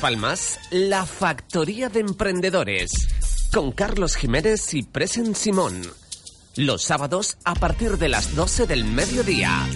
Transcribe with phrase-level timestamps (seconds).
[0.00, 2.90] Palmas, la Factoría de Emprendedores,
[3.52, 5.82] con Carlos Jiménez y Presen Simón.
[6.56, 9.66] Los sábados a partir de las 12 del mediodía.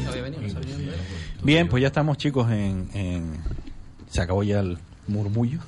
[1.42, 2.88] Bien, pues ya estamos chicos en...
[2.94, 3.40] en...
[4.10, 5.58] Se acabó ya el murmullo.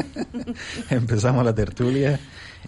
[0.90, 2.20] Empezamos la tertulia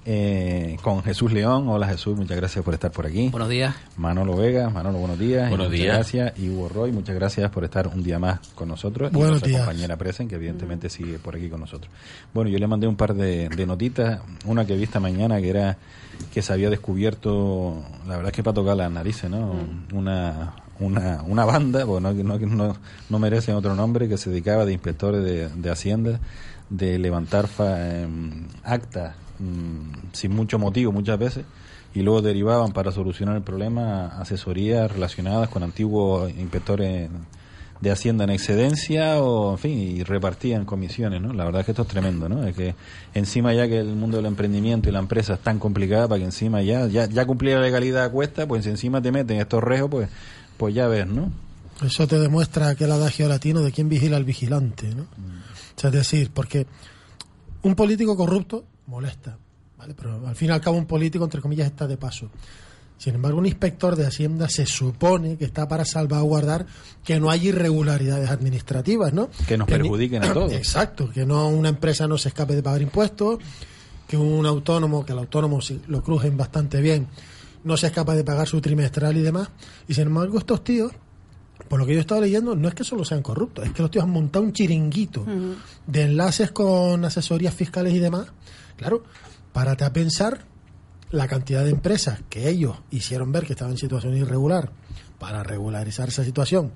[0.06, 1.68] eh, con Jesús León.
[1.68, 3.28] Hola Jesús, muchas gracias por estar por aquí.
[3.28, 3.74] Buenos días.
[3.96, 5.48] Manolo Vega, Manolo, buenos días.
[5.48, 5.94] Buenos muchas días.
[5.96, 6.38] gracias.
[6.38, 9.10] Y Hugo Roy, muchas gracias por estar un día más con nosotros.
[9.12, 9.60] Buenos y nuestra días.
[9.62, 11.92] compañera Presen, que evidentemente sigue por aquí con nosotros.
[12.32, 14.20] Bueno, yo le mandé un par de, de notitas.
[14.46, 15.76] Una que vi esta mañana que era
[16.32, 19.54] que se había descubierto, la verdad es que para tocar las narices, ¿no?
[19.94, 22.76] Una, una, una banda, porque no, no, no,
[23.08, 26.20] no merecen otro nombre, que se dedicaba de inspectores de, de Hacienda,
[26.68, 31.44] de levantar fa- em, actas mm, sin mucho motivo muchas veces
[31.94, 37.10] y luego derivaban para solucionar el problema asesorías relacionadas con antiguos inspectores
[37.80, 41.32] de Hacienda en excedencia o, en fin, y repartían comisiones, ¿no?
[41.32, 42.46] La verdad es que esto es tremendo, ¿no?
[42.46, 42.74] Es que
[43.14, 46.26] encima ya que el mundo del emprendimiento y la empresa es tan complicada para que
[46.26, 49.90] encima ya, ya, ya cumplir la legalidad cuesta, pues si encima te meten estos rejos,
[49.90, 50.10] pues,
[50.58, 51.32] pues ya ves, ¿no?
[51.82, 55.04] Eso te demuestra aquel adagio latino de quién vigila al vigilante, ¿no?
[55.04, 56.66] O sea, es decir, porque
[57.62, 59.38] un político corrupto molesta,
[59.78, 59.94] ¿vale?
[59.94, 62.28] Pero al fin y al cabo un político, entre comillas, está de paso.
[62.98, 66.66] Sin embargo, un inspector de Hacienda se supone que está para salvaguardar
[67.02, 69.30] que no hay irregularidades administrativas, ¿no?
[69.48, 70.52] Que nos perjudiquen a todos.
[70.52, 73.38] Exacto, que no una empresa no se escape de pagar impuestos,
[74.06, 77.06] que un autónomo, que el autónomo si lo crujen bastante bien,
[77.64, 79.48] no se escapa de pagar su trimestral y demás.
[79.88, 80.92] Y sin embargo, estos tíos,
[81.68, 83.82] por lo que yo he estado leyendo, no es que solo sean corruptos, es que
[83.82, 85.24] los tíos han montado un chiringuito
[85.86, 88.26] de enlaces con asesorías fiscales y demás.
[88.76, 89.04] Claro,
[89.52, 90.44] párate a pensar
[91.10, 94.70] la cantidad de empresas que ellos hicieron ver que estaban en situación irregular
[95.18, 96.72] para regularizar esa situación,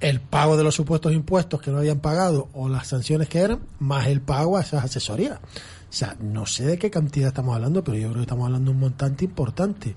[0.00, 3.60] el pago de los supuestos impuestos que no habían pagado o las sanciones que eran,
[3.78, 5.38] más el pago a esas asesorías.
[5.38, 8.70] O sea, no sé de qué cantidad estamos hablando, pero yo creo que estamos hablando
[8.70, 9.94] de un montante importante.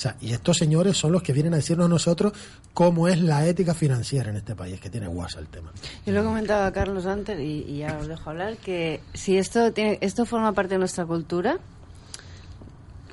[0.00, 2.32] O sea, y estos señores son los que vienen a decirnos a nosotros
[2.72, 5.72] cómo es la ética financiera en este país, que tiene guasa el tema.
[6.06, 9.74] Yo lo comentaba a Carlos antes y, y ya os dejo hablar que si esto
[9.74, 11.58] tiene esto forma parte de nuestra cultura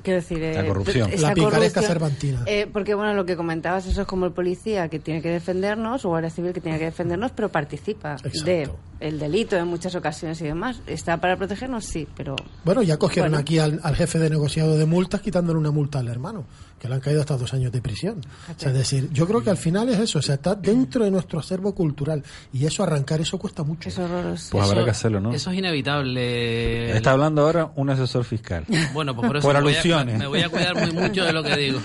[0.02, 1.10] quiero decir La eh, corrupción.
[1.12, 2.42] esta La picaresca corrupción, cervantina.
[2.46, 6.04] eh, porque bueno lo que comentabas eso es como el policía que tiene que defendernos
[6.04, 8.44] o guardia civil que tiene que defendernos pero participa Exacto.
[8.44, 12.96] de el delito en muchas ocasiones y demás está para protegernos sí pero Bueno, ya
[12.96, 13.40] cogieron Bueno.
[13.42, 16.44] aquí al, al jefe de negociado de multas quitándole una multa al hermano,
[16.78, 18.20] que le han caído hasta dos años de prisión.
[18.56, 21.04] O sea, es decir, yo creo que al final es eso, o sea, está dentro
[21.04, 22.22] de nuestro acervo cultural
[22.52, 23.88] y eso arrancar eso cuesta mucho.
[23.88, 25.32] es horroroso Pues habrá Eso- que hacerlo, ¿no?
[25.32, 26.96] Eso es inevitable.
[26.96, 28.64] Está hablando ahora un asesor fiscal.
[28.92, 30.18] Bueno, pues por eso Por me voy a- alusiones.
[30.18, 31.80] me voy a cuidar muy mucho de lo que digo.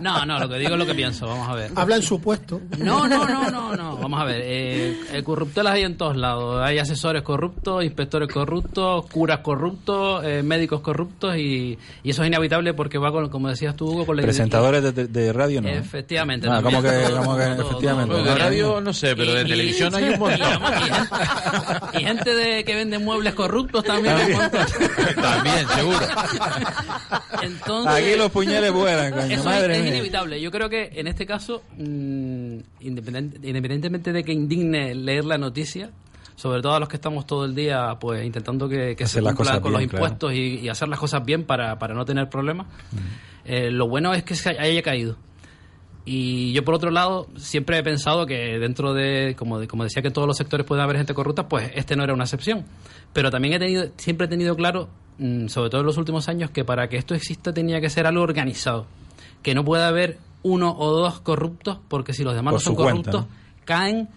[0.00, 1.70] No, no, lo que digo es lo que pienso, vamos a ver.
[1.74, 2.60] Habla en su puesto.
[2.78, 3.96] No, no, no, no, no.
[3.96, 4.40] Vamos a ver.
[4.44, 6.60] Eh, el corrupto las hay en todos lados.
[6.62, 12.74] Hay asesores corruptos, inspectores corruptos, curas corruptos, eh, médicos corruptos y, y eso es inevitable
[12.74, 15.68] porque va con, como decías tú, Hugo, con la Presentadores de, de- de radio, ¿no?
[15.68, 16.46] Efectivamente.
[16.48, 16.74] Ah, también.
[16.76, 17.06] ¿cómo que-
[17.56, 18.14] todo, efectivamente?
[18.14, 18.24] todo.
[18.24, 20.48] De radio no sé, pero de Y- televisión hay un montón.
[21.94, 24.14] Y, gente de, que vende muebles corruptos también.
[24.16, 24.66] hay un montón.
[25.20, 25.98] También, seguro.
[27.42, 30.40] Entonces, Aquí los puñales vuelan, coño, eso madre es, inevitable.
[30.40, 35.90] Yo creo que en este caso, mm, independent- independientemente de que indigne leer la noticia,
[36.36, 39.60] sobre todo a los que estamos todo el día pues intentando que, que se cumpla
[39.60, 39.96] con los claro.
[39.96, 42.66] impuestos y, y hacer las cosas bien para, para no tener problemas,
[43.44, 45.16] eh, lo bueno es que se haya caído.
[46.04, 50.02] Y yo, por otro lado, siempre he pensado que dentro de, como, de- como decía
[50.02, 52.64] que en todos los sectores puede haber gente corrupta, pues este no era una excepción.
[53.12, 54.88] Pero también he tenido, siempre he tenido claro,
[55.18, 58.06] mm, sobre todo en los últimos años, que para que esto exista tenía que ser
[58.08, 58.86] algo organizado.
[59.42, 62.74] Que no puede haber uno o dos corruptos, porque si los demás Por no son
[62.74, 64.08] cuenta, corruptos, caen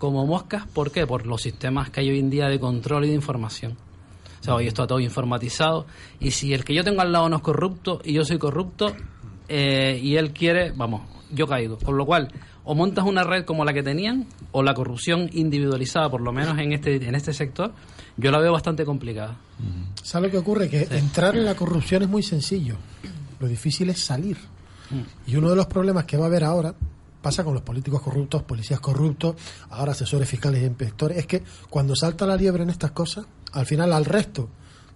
[0.00, 0.66] como moscas.
[0.66, 1.06] ¿Por qué?
[1.06, 3.76] Por los sistemas que hay hoy en día de control y de información.
[4.40, 5.86] O sea, hoy está todo informatizado.
[6.18, 8.96] Y si el que yo tengo al lado no es corrupto y yo soy corrupto
[9.46, 11.76] eh, y él quiere, vamos, yo caigo.
[11.78, 12.32] Con lo cual,
[12.64, 16.58] o montas una red como la que tenían, o la corrupción individualizada, por lo menos
[16.58, 17.72] en este, en este sector,
[18.16, 19.36] yo la veo bastante complicada.
[20.02, 20.70] ¿Sabes lo que ocurre?
[20.70, 22.76] Que entrar en la corrupción es muy sencillo.
[23.38, 24.38] Lo difícil es salir.
[25.26, 26.74] Y uno de los problemas que va a haber ahora
[27.22, 29.36] pasa con los políticos corruptos, policías corruptos,
[29.70, 33.66] ahora asesores fiscales y inspectores, es que cuando salta la liebre en estas cosas, al
[33.66, 34.48] final al resto,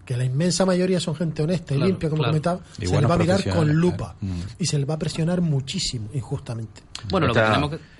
[0.05, 2.33] que la inmensa mayoría son gente honesta y Claro, limpia, como claro.
[2.33, 4.35] comentaba, Y se les va a mirar con lupa claro.
[4.35, 4.41] Mm.
[4.59, 6.83] y se les va a presionar muchísimo, injustamente.
[7.11, 7.95] Bueno, lo que Esta- tenemos que...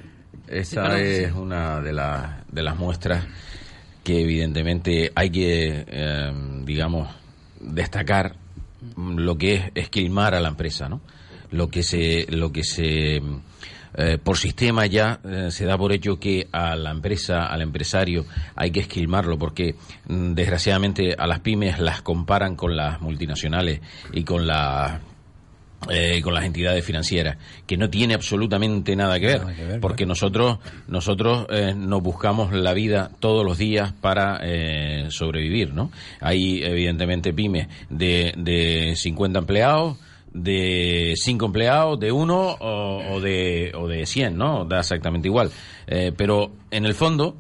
[0.47, 1.39] Esa Sí, perdón, es sí.
[1.39, 3.25] una de, las de las muestras
[4.03, 6.33] que evidentemente hay que, eh,
[6.65, 7.09] digamos,
[7.61, 8.37] destacar
[8.99, 11.01] lo que es esquilmar a la empresa, ¿no?
[11.51, 13.23] Lo que se, lo que se,
[13.97, 18.27] eh, por sistema ya eh, se da por hecho que a la empresa, al empresario,
[18.57, 19.75] hay que esquilmarlo porque
[20.09, 23.81] mm, desgraciadamente a las pymes las comparan con las multinacionales
[24.13, 25.01] y con las
[25.91, 27.37] eh, con las entidades financieras,
[27.67, 30.59] que no tiene absolutamente nada que ver, Nada que ver, porque nosotros
[30.89, 35.91] nosotros eh, nos buscamos la vida todos los días para eh, sobrevivir, ¿no?
[36.21, 39.99] Hay evidentemente pymes de, de 50 empleados,
[40.35, 44.65] de 5 empleados, de uno o, o de o de 100, ¿no?
[44.65, 45.51] Da exactamente igual.
[45.87, 47.37] Eh, pero en el fondo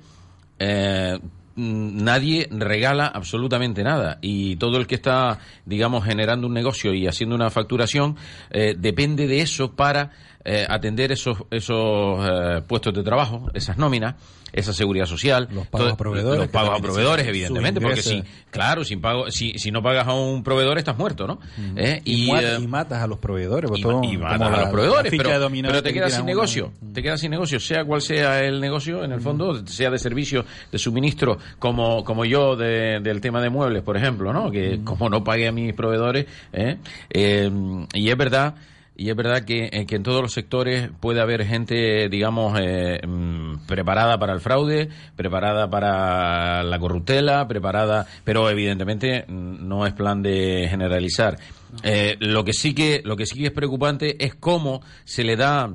[0.59, 1.19] eh,
[1.57, 7.35] nadie regala absolutamente nada y todo el que está, digamos, generando un negocio y haciendo
[7.35, 8.17] una facturación
[8.51, 10.11] eh, depende de eso para
[10.45, 14.15] eh, atender esos esos eh, puestos de trabajo, esas nóminas,
[14.53, 18.85] esa seguridad social, Los pagos a proveedores, los pagos a proveedores, evidentemente, porque si, claro,
[18.85, 21.41] sin pago, si, si no pagas a un proveedor estás muerto, ¿no?
[21.77, 22.01] ¿Eh?
[22.05, 23.69] Y, Y, mat- eh, y matas a los proveedores.
[23.69, 26.73] pues y, todo y como matas a los proveedores, pero, te que quedas sin negocio,
[26.93, 30.45] te quedas sin negocio, sea cual sea el negocio, en el fondo, sea de servicio,
[30.71, 34.53] de suministro, como, como yo de- del tema de muebles, por ejemplo, ¿no?
[34.53, 36.77] Que como no pagué a mis proveedores, ¿eh?
[37.11, 37.51] Eh,
[37.93, 38.55] y es verdad,
[38.97, 43.01] y es verdad que, eh, que en todos los sectores puede haber gente, digamos, eh,
[43.07, 49.93] mm, preparada para el fraude, preparada para la corruptela, preparada, pero evidentemente mm, no es
[49.95, 51.39] plan de generalizar.
[51.83, 55.37] Eh, lo que sí que, lo que sí que es preocupante es cómo se le
[55.37, 55.73] da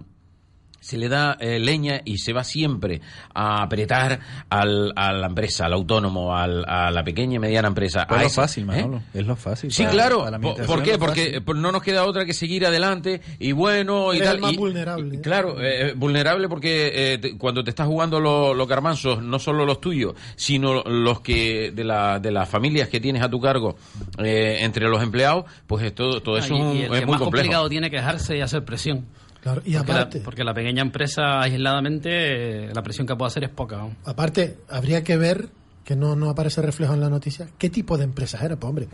[0.80, 3.02] se le da eh, leña y se va siempre
[3.34, 8.06] a apretar al, a la empresa, al autónomo, al- a la pequeña y mediana empresa.
[8.08, 8.66] Pues a es lo esa- fácil, ¿eh?
[8.68, 9.02] Manolo.
[9.14, 9.72] Es lo fácil.
[9.72, 10.20] Sí, para- claro.
[10.20, 10.92] para la ¿Por, qué?
[10.92, 14.28] es lo Porque pues, no nos queda otra que seguir adelante y bueno y Eres
[14.30, 14.36] tal.
[14.38, 15.16] el más y- vulnerable.
[15.16, 19.40] y- claro, eh, vulnerable porque eh, te- cuando te estás jugando lo- los garmanzos, no
[19.40, 23.40] solo los tuyos, sino los que de, la, de las familias que tienes a tu
[23.40, 23.76] cargo
[24.18, 27.06] eh, entre los empleados, pues es todo, todo eso Ah, y- es, el es que
[27.06, 27.26] muy más complejo.
[27.26, 29.06] complicado tiene que dejarse y hacer presión.
[29.42, 32.10] Claro, y Porque la, aparte, porque la pequeña empresa aisladamente,
[32.66, 33.78] eh, la presión que puede hacer es poca.
[33.78, 33.96] ¿no?
[34.06, 35.50] aparte, habría que ver,
[35.86, 38.88] que no, no aparece reflejo en la noticia, qué tipo de empresas era, pues hombre.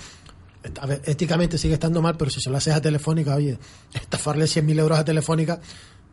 [0.82, 3.58] A ver, éticamente sigue estando mal, pero si se lo haces a Telefónica, oye,
[3.94, 5.60] estafarle 100.000 euros a Telefónica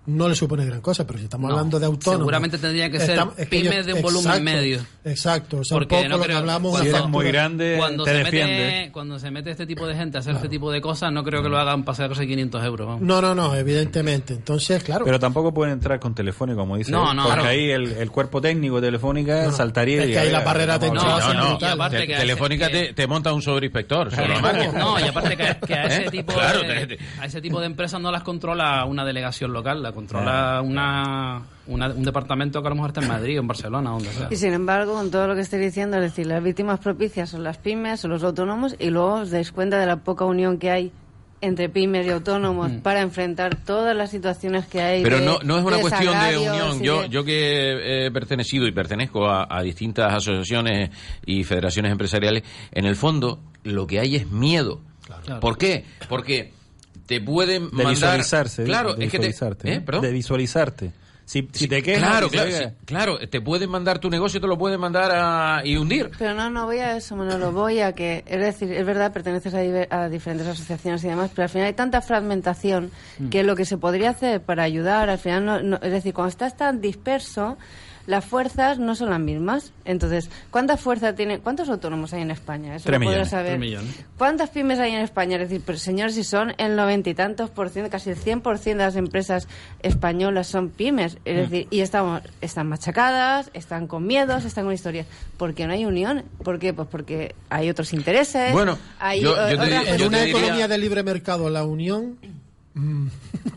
[0.06, 2.22] no le supone gran cosa, pero si estamos No, hablando de autónomos...
[2.22, 4.87] seguramente tendría que ser estamos- es que pymes ellos- de un volumen exacto, medio.
[5.04, 6.72] Exacto, o sea, Porque un poco no lo que hablamos...
[6.72, 8.56] cuando- Si muy grande, Cuando te se, defiende.
[8.66, 11.22] mete, cuando se mete este tipo de gente a hacer este tipo de cosas, no
[11.22, 12.87] creo que lo hagan pasar cosas de 500 euros.
[12.88, 13.02] vamos.
[13.02, 14.34] No, no, no, evidentemente.
[14.34, 16.90] Entonces, claro, Pero tampoco pueden entrar con Telefónica, como dice.
[16.90, 17.48] No, no, porque claro.
[17.50, 20.02] ahí el, el cuerpo técnico de Telefónica No, saltaría.
[20.02, 22.16] es y que ahí ya- la barrera ya estamos te No, no, y Te- que-
[22.16, 24.10] Telefónica que- te, te monta un sobreinspector.
[24.72, 26.10] No, y aparte que, que a ese ¿Eh?
[26.10, 29.82] tipo Claro, de, te- a ese tipo de empresas no las controla una delegación local,
[29.92, 33.48] la controla una, una- un departamento que a lo mejor está en Madrid o en
[33.48, 34.28] Barcelona, donde sea.
[34.30, 37.44] Y sin embargo, con todo lo que estoy diciendo, es decir, las víctimas propicias son
[37.44, 40.70] las pymes, son los autónomos, y luego os dais cuenta de la poca unión que
[40.70, 40.92] hay
[41.40, 45.02] entre pymes y autónomos para enfrentar todas las situaciones que hay.
[45.02, 46.82] Pero de no, no es una cuestión de unión.
[46.82, 50.90] Yo, de- yo que he pertenecido y pertenezco a, a distintas asociaciones
[51.26, 54.80] y federaciones empresariales, en el fondo lo que hay es miedo.
[55.04, 55.40] Claro.
[55.40, 55.84] ¿Por qué?
[56.08, 56.52] Porque
[57.18, 57.90] te pueden De mandar...
[57.94, 58.64] visualizarse.
[58.64, 59.26] Claro, de es que te...
[59.28, 59.78] visualizarte, ¿Eh?
[59.80, 59.84] ¿no?
[59.84, 60.02] ¿Perdón?
[60.02, 60.92] De visualizarte.
[61.24, 64.46] Si, si te quejas, claro, claro, "Oiga, sí, claro, te pueden mandar tu negocio, te
[64.48, 66.10] lo pueden mandar a, y hundir.
[66.18, 67.52] Pero no, no voy a eso, Manolo.
[67.52, 69.60] Voy a que, es decir, es verdad, perteneces a,
[70.02, 72.90] a diferentes asociaciones y demás, pero al final hay tanta fragmentación
[73.30, 76.28] que lo que se podría hacer para ayudar, al final, no, no- es decir, cuando
[76.30, 77.56] estás tan disperso,
[78.06, 79.72] las fuerzas no son las mismas.
[79.84, 82.74] Entonces, ¿cuánta fuerza tiene, cuántos autónomos hay en España?
[82.76, 83.46] Eso Tres millones, saber.
[83.53, 84.05] tres millones.
[84.19, 85.36] ¿Cuántas pymes hay en España?
[85.36, 88.62] Es decir, pero señores, si son el noventa y tantos por ciento, casi el 100%
[88.65, 89.48] de las empresas
[89.82, 91.19] españolas son pymes.
[91.24, 95.06] Es decir, y estamos, están machacadas, están con miedos, están con historias.
[95.36, 96.24] ¿Por qué no hay unión?
[96.43, 96.72] ¿Por qué?
[96.72, 98.53] Pues porque hay otros intereses.
[98.53, 101.65] Bueno, hay yo- yo te otras yo una te diría- economía de libre mercado, la
[101.65, 102.19] unión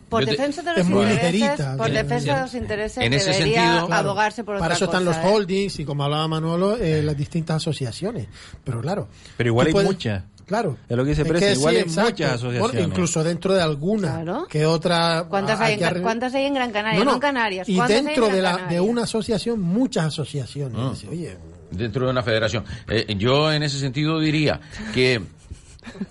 [0.09, 1.93] por defensa de es los muy intereses, ligerita, por sí.
[1.93, 5.15] defensa de los intereses, En ese debería sentido- abogarse por Para otra eso están los
[5.15, 5.33] cosa, ¿eh?
[5.33, 8.27] holdings y, como hablaba Manolo, eh, las distintas asociaciones.
[8.63, 9.07] Pero claro.
[9.37, 10.23] Pero igual hay puedes- muchas.
[10.45, 10.77] Claro.
[10.87, 12.59] Es lo que dice Presi, igual hay muchas asociaciones.
[12.61, 14.21] Bueno, incluso dentro de alguna.
[14.21, 14.47] Claro.
[14.47, 15.25] Que otra.
[15.27, 16.99] ¿Cuántas hay, en, ¿Cuántas hay en Gran Canaria?
[16.99, 17.15] No, No, no.
[17.15, 17.67] en Canarias.
[17.67, 20.77] Y ¿Cuántas hay dentro en de, la, de una asociación, muchas asociaciones.
[20.79, 20.91] Ah.
[20.93, 21.37] Dice, Oye,
[21.71, 22.63] dentro de una federación.
[22.87, 24.61] Eh, yo en ese sentido diría
[24.93, 25.19] que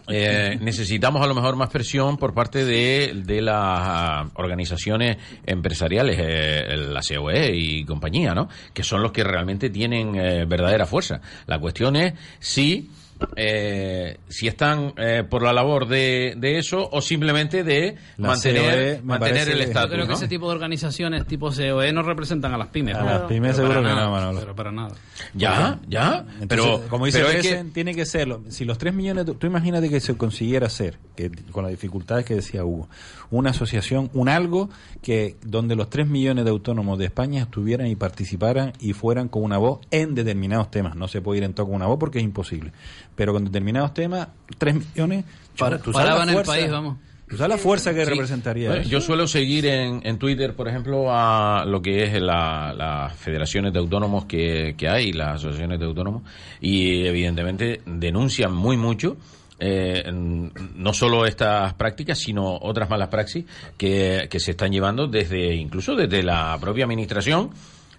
[0.08, 5.16] eh, necesitamos a lo mejor más presión por parte de, de las ah, organizaciones
[5.46, 8.48] empresariales, eh, la COE y compañía, ¿no?
[8.72, 11.20] Que son los que realmente tienen eh, verdadera fuerza.
[11.46, 12.90] La cuestión es si
[13.36, 18.62] eh, si están eh, por la labor de, de eso o simplemente de La mantener,
[18.62, 19.90] COE me mantener el Yo Yo estatus.
[19.90, 20.16] creo que ¿no?
[20.16, 22.96] ese tipo de organizaciones tipo COE no representan a las pymes.
[22.96, 23.06] A ¿no?
[23.06, 24.40] las pymes Pero seguro que nada, no, Manolo.
[24.40, 24.94] Pero para nada.
[25.34, 26.24] Ya, ya.
[26.40, 29.26] Entonces, pero, como dice pero es Presen, que tiene que ser, si los 3 millones,
[29.38, 32.88] tú imagínate que se consiguiera hacer, que con las dificultades que decía Hugo,
[33.30, 34.70] una asociación, un algo
[35.02, 39.42] que donde los 3 millones de autónomos de España estuvieran y participaran y fueran con
[39.42, 40.96] una voz en determinados temas.
[40.96, 42.72] No se puede ir en todo con una voz porque es imposible.
[43.16, 44.28] Pero con determinados temas,
[44.58, 45.24] 3 millones,
[45.58, 46.98] Para- tú sabes la paraban el fuerza- país, vamos.
[47.26, 48.10] Tú sabes la fuerza que Sí.
[48.10, 48.90] representaría Bueno, eso?
[48.90, 53.72] yo suelo seguir en, en Twitter, por ejemplo, a lo que es la- las federaciones
[53.72, 56.22] de autónomos que, que hay, las asociaciones de autónomos,
[56.60, 59.16] y evidentemente denuncian muy mucho.
[59.60, 63.44] eh, no solo estas prácticas, sino otras malas praxis
[63.78, 67.50] que, que se están llevando desde, incluso desde la propia administración,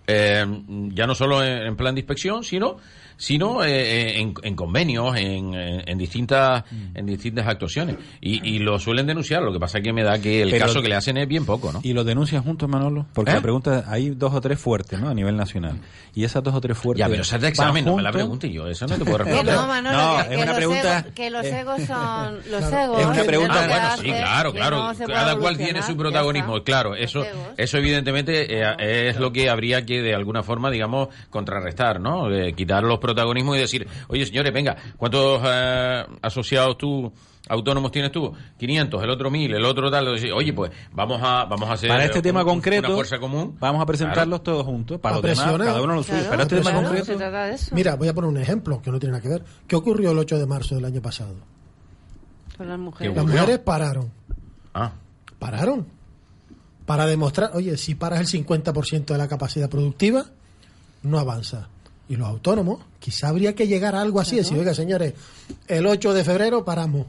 [0.06, 0.46] eh,
[0.94, 2.76] ya no solo en, en plan de inspección, sino
[3.18, 7.96] sino eh, en, en convenios, en, en- distintas en distintas actuaciones.
[8.22, 10.66] Y, y lo suelen denunciar, lo que pasa es que me da que el Pero-
[10.68, 11.80] caso que le hacen es bien poco, ¿no?
[11.84, 13.36] Y lo denuncian juntos, Manolo, porque ¿Eh?
[13.36, 15.10] la pregunta, hay dos o tres fuertes, ¿no?
[15.10, 15.80] A nivel nacional.
[16.14, 17.00] Y esas dos o tres fuertes.
[17.00, 19.20] Ya, pero esa es de examen, no me la pregunte yo, eso no te puedo
[19.20, 19.56] responder.
[19.56, 22.36] no, Manolo, No, que, es que una los pregunta- egos, que los eh, egos son
[22.52, 23.00] los egos.
[23.02, 24.94] es una pregunta- Ah, bueno, sí, claro, claro.
[24.94, 26.64] no Cada cual tiene su protagonismo.
[26.64, 27.24] Claro, eso,
[27.58, 32.32] eso evidentemente eh, es lo que habría que de alguna forma, digamos, contrarrestar, ¿no?
[32.32, 37.12] Eh, quitar los protagonismos y decir, oye, señores, venga, ¿cuántos eh, asociados tú
[37.48, 38.34] autónomos tienes tú?
[38.58, 40.06] 500, el otro 1000, el otro tal.
[40.16, 43.20] Decir, Oye, pues vamos a vamos a hacer Para este un- tema concreto, una fuerza
[43.20, 43.56] común.
[43.60, 45.00] vamos a presentarlos todos juntos.
[45.00, 46.18] Para los demás, cada uno lo suyo.
[46.18, 47.06] Claro, Para este tema concreto.
[47.06, 47.76] se trata de eso.
[47.76, 49.44] Mira, voy a poner un ejemplo que no tiene nada que ver.
[49.68, 51.36] ¿Qué ocurrió el 8 de marzo del año pasado?
[52.58, 53.16] Con las mujeres.
[53.16, 54.12] Las mujeres pararon.
[54.74, 54.92] Ah,
[55.40, 55.86] Pararon.
[56.86, 60.26] Para demostrar, oye, si paras el 50% de la capacidad productiva,
[61.04, 61.68] no avanza.
[62.08, 65.14] Y los autónomos, quizá habría que llegar a algo así, decir, oiga, señores,
[65.68, 67.08] el 8 de febrero paramos.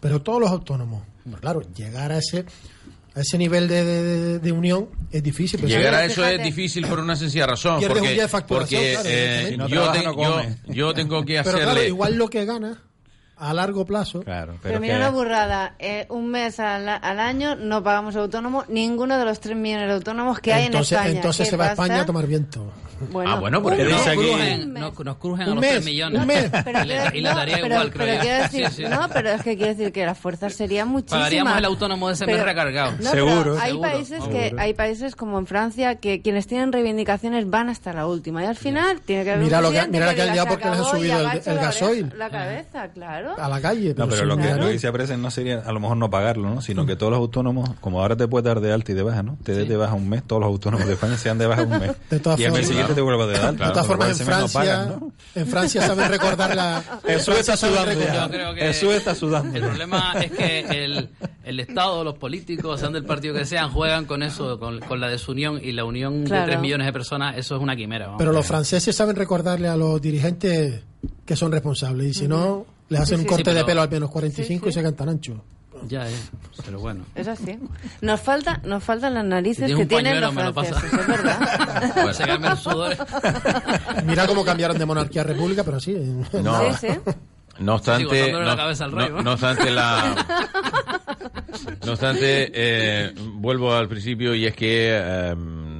[0.00, 2.44] Pero todos los autónomos, pues claro, llegar a ese
[3.14, 5.58] a ese nivel de, de- unión es difícil.
[5.58, 6.34] pero Llegar a eso fíjate.
[6.36, 7.80] es difícil por una sencilla razón.
[7.88, 9.50] Porque, día de facturación, porque claro, eh, evidentemente.
[9.50, 10.12] Si no yo, trabaja, te- no
[10.66, 11.62] yo, yo tengo que Pero hacerle...
[11.64, 12.82] claro, igual lo que gana
[13.38, 17.20] a largo plazo, Claro, pero, Pero mira que- una burrada, eh, un mes al, al
[17.20, 20.98] año no pagamos autónomo, ninguno de los 3 millones de autónomos que hay entonces, en
[20.98, 21.16] España.
[21.16, 21.70] entonces ¿Qué se va a?
[21.72, 22.72] España a tomar viento.
[23.12, 25.84] Bueno, Ah, bueno, porque dice Nos aquí- crujen, nos, nos crujen a los mes, 3
[25.84, 26.18] millones.
[26.22, 26.50] un mes.
[26.64, 28.84] Pero y, le- quiero- y le no, daría pero- igual, creo pero decir, Sí, sí.
[28.88, 31.18] No, pero es que quiero decir que la fuerza sería muchísima.
[31.18, 32.92] Pagaríamos el autónomo de ese mes recargado.
[32.98, 33.58] No, Seguro.
[33.60, 34.62] hay Seguro, países que seguro.
[34.62, 38.56] hay países como en Francia que quienes tienen reivindicaciones van hasta la última y al
[38.56, 40.50] final tiene que haber Mira un lo que- mira lo que diga, han liado "Se
[40.54, 41.24] porque les han acabó", y subido el-
[41.56, 42.12] la gasoil.
[42.16, 43.25] La cabeza, claro.
[43.38, 43.94] A la calle.
[43.96, 46.48] No, pero lo que, lo que decía Presen no sería a lo mejor no pagarlo,
[46.54, 46.60] ¿no?
[46.60, 49.22] Sino que todos los autónomos, como ahora te puedes dar de alta y de baja,
[49.22, 49.36] ¿no?
[49.42, 51.78] Te des de baja un mes, todos los autónomos de España sean de baja un
[51.78, 51.92] mes.
[52.10, 53.66] De todas y al mes formas- siguiente te vuelvas de alta.
[53.66, 55.12] De todas formas, en mes no Francia, pagan, ¿no?
[55.34, 56.82] en Francia saben recordar la.
[57.06, 58.00] Jesús está Francia sudando.
[58.24, 59.56] Yo creo que Jesús está sudando.
[59.56, 61.08] El problema es que el,
[61.44, 65.08] el Estado, los políticos, sean del partido que sean, juegan con eso, con, con la
[65.08, 66.42] desunión y la unión Claro.
[66.46, 68.06] de 3 millones de personas, eso es una quimera.
[68.06, 68.18] vamos.
[68.18, 70.82] Pero los franceses saben recordarle a los dirigentes
[71.24, 72.06] que son responsables.
[72.08, 73.26] Y si no, les hacen Sí, un sí.
[73.28, 74.78] corte Sí, de pero- pelo al menos 45 Sí, y sí.
[74.78, 75.44] se cantan ancho.
[75.88, 76.30] Ya es,
[76.64, 77.04] pero bueno.
[77.14, 77.58] Es así.
[78.00, 80.52] Nos falta, nos faltan las Si narices tienes que un tienen pañuelo, los me lo
[80.54, 81.00] franceses, pasa.
[81.02, 81.92] es verdad.
[82.02, 82.96] Pues el sudor.
[84.06, 85.92] Mira cómo cambiaron de monarquía a república, pero así.
[86.42, 86.72] No.
[86.72, 87.12] Sí, sí.
[87.58, 89.22] No obstante, no, la cabeza al rey, no- ¿no?
[89.22, 90.14] no obstante la,
[91.86, 95.34] no obstante, eh, vuelvo al principio y es que eh,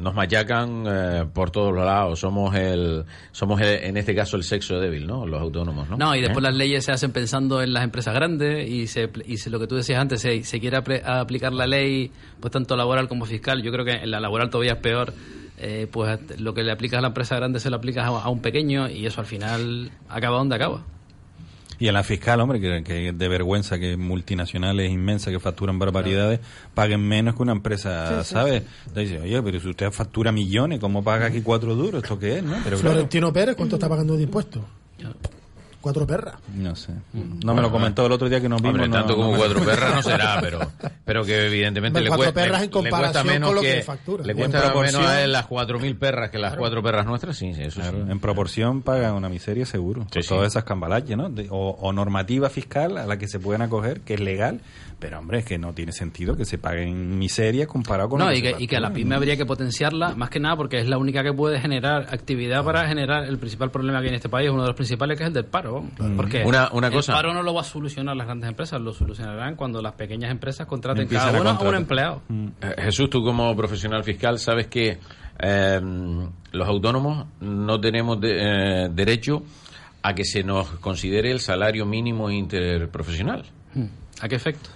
[0.07, 2.21] nos machacan eh, por todos los lados.
[2.21, 5.27] Somos el, somos el- en este caso el sexo débil, ¿no?
[5.27, 5.97] Los autónomos, ¿no?
[5.97, 6.43] No, y después ¿Eh?
[6.49, 9.67] las leyes se hacen pensando en las empresas grandes y, se, y se- lo que
[9.67, 13.63] tú decías antes, se, se quiere apre- aplicar la ley, pues tanto laboral como fiscal.
[13.65, 15.13] Yo creo que en la laboral todavía es peor.
[15.59, 18.29] eh, pues lo que le aplicas a la empresa grande se lo aplicas a, a
[18.29, 20.83] un pequeño y eso al final acaba donde acaba.
[21.79, 26.41] Y en la fiscal, hombre, que, que de vergüenza que multinacionales inmensas que facturan barbaridades
[26.75, 28.63] paguen menos que una empresa, ¿sabes?
[28.87, 32.03] Entonces dice, oye, pero si usted factura millones, ¿cómo paga aquí cuatro duros?
[32.03, 32.53] ¿Esto qué es, no?
[32.65, 34.63] Pero claro, Florentino Pérez, ¿cuánto está pagando de impuestos?
[35.87, 36.35] Cuatro perras.
[36.53, 36.93] no sé.
[37.45, 38.75] No me lo comentó el otro día que nos vimos.
[38.81, 40.59] Hombre, tanto no como cuatro perras no será, pero,
[41.05, 43.63] pero que evidentemente le, cuatro cuesta, perras en le- le cuesta comparación menos con lo
[43.63, 44.25] que, que factura.
[44.25, 47.55] le cuesta proporción- menos a las cuatro mil perras que las cuatro perras nuestras, sí,
[47.55, 48.11] sí, eso Claro, sí.
[48.11, 50.03] en proporción pagan una miseria seguro.
[50.07, 50.29] Sí, por sí.
[50.29, 51.31] todas esas cambalayas, ¿no?
[51.31, 54.61] De- o, o normativa fiscal a la que se pueden acoger, que es legal,
[54.99, 58.43] pero hombre, es que no tiene sentido que se paguen miseria comparado con No, y
[58.43, 59.17] que, y que a la pyme ¿no?
[59.17, 62.89] habría que potenciarla, más que nada porque es la única que puede generar actividad para
[62.89, 65.29] generar el principal problema que hay en este país, uno de los principales que es
[65.29, 65.76] el del paro.
[65.99, 66.17] Vamos.
[66.17, 67.13] Porque Una- una cosa.
[67.13, 70.31] el paro no lo va a solucionar las grandes empresas, lo solucionarán cuando las pequeñas
[70.31, 71.81] empresas contraten Empiezan cada a uno a un contratar.
[71.81, 72.23] empleado.
[72.61, 74.99] Eh, Jesús, tú como profesional fiscal sabes que
[75.39, 75.81] eh,
[76.53, 79.43] los autónomos no tenemos de- eh, derecho
[80.03, 83.45] a que se nos considere el salario mínimo interprofesional.
[83.75, 83.87] Hmm.
[84.21, 84.71] ¿A qué efecto?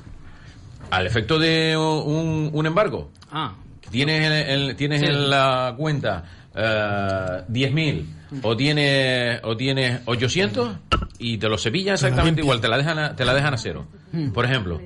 [0.91, 3.11] Al efecto de un, un embargo.
[3.31, 3.55] Ah,
[3.91, 5.07] Tienes, en, el- tienes Sí.
[5.07, 8.05] en la cuenta eh, 10.000
[8.43, 10.77] o tienes, o tienes 800
[11.19, 13.87] y te lo cepillan exactamente igual, te la dejan a, te la dejan a cero.
[14.33, 14.81] Por ejemplo.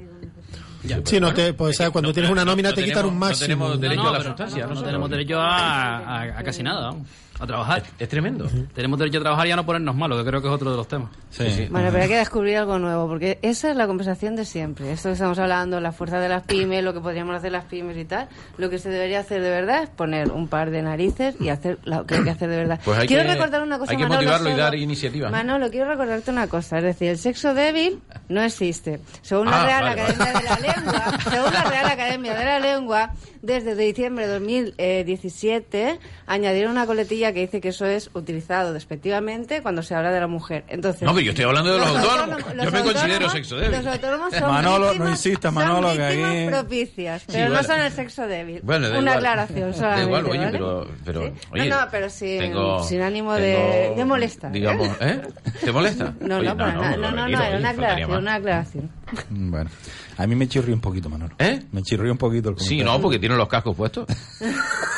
[1.05, 1.93] Sí, no te, pues, ¿sabes?
[1.93, 3.47] cuando No, tienes una no, nómina no te quitan tenemos- un no máximo.
[3.47, 7.09] tenemos derecho a la sustancia, No, tenemos derecho a, a- a casi nada, vamos,
[7.41, 7.83] a trabajar.
[7.99, 8.49] Es tremendo.
[8.75, 10.77] Tenemos derecho a trabajar y a no ponernos malos, que creo que es otro de
[10.77, 11.11] los temas.
[11.31, 11.51] Sí.
[11.51, 11.67] sí.
[11.71, 14.93] Bueno, pero hay que descubrir algo nuevo, porque esa es la conversación de siempre.
[14.93, 17.97] Esto que estamos hablando, la fuerza de las pymes, lo que podríamos hacer las pymes
[17.97, 18.29] y tal.
[18.57, 21.79] Lo que se debería hacer de verdad es poner un par de narices y hacer
[21.85, 22.81] lo que hay que hacer de verdad.
[22.85, 25.29] Pues hay quiero que- recordar una cosa, hay que Manolo, motivarlo y dar iniciativa.
[25.31, 26.79] Manolo, quiero recordarte una cosa.
[26.79, 29.01] Es decir, el sexo débil no existe.
[29.23, 30.39] Según la Ah, Real vale, Academia vale.
[30.39, 33.11] de la Lengua, según la Real Academia de la Lengua,
[33.43, 39.83] desde diciembre de 2017 añadieron una coletilla que dice que eso es utilizado despectivamente cuando
[39.83, 40.65] se habla de la mujer.
[40.69, 42.55] Entonces, No, pero yo estoy hablando de los autónomos.
[42.55, 43.77] los Yo me considero autónomos- sexo débil.
[43.79, 47.55] Los autónomos son Manolo, no víctimas- insistas, son Manolo, que aquí- propicias, Sí, pero no
[47.55, 47.67] vale.
[47.67, 48.61] son el sexo débil.
[48.63, 49.09] Bueno, una igual.
[49.17, 50.51] aclaración Da solamente, igual, oye, ¿vale?
[50.53, 51.33] pero- pero, ¿Sí?
[51.53, 54.51] oye, no, no, pero sin, tengo- sin ánimo de, tengo, de molestar.
[54.51, 54.55] ¿eh?
[54.55, 55.21] Digamos, ¿eh?
[55.65, 56.15] ¿Te molesta?
[56.21, 56.91] No, Oye, no, para nada.
[56.91, 58.91] No, no, no, tranquilo, era una aclaración, una aclaración.
[59.31, 59.71] Bueno,
[60.17, 61.35] a mí me chirrió un poquito, Manolo.
[61.39, 61.61] ¿Eh?
[61.73, 62.93] Me chirrió un poquito el Sí, comentario.
[62.93, 64.07] no, porque tiene los cascos puestos.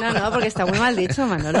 [0.00, 1.60] No, no, porque está muy mal dicho, Manolo.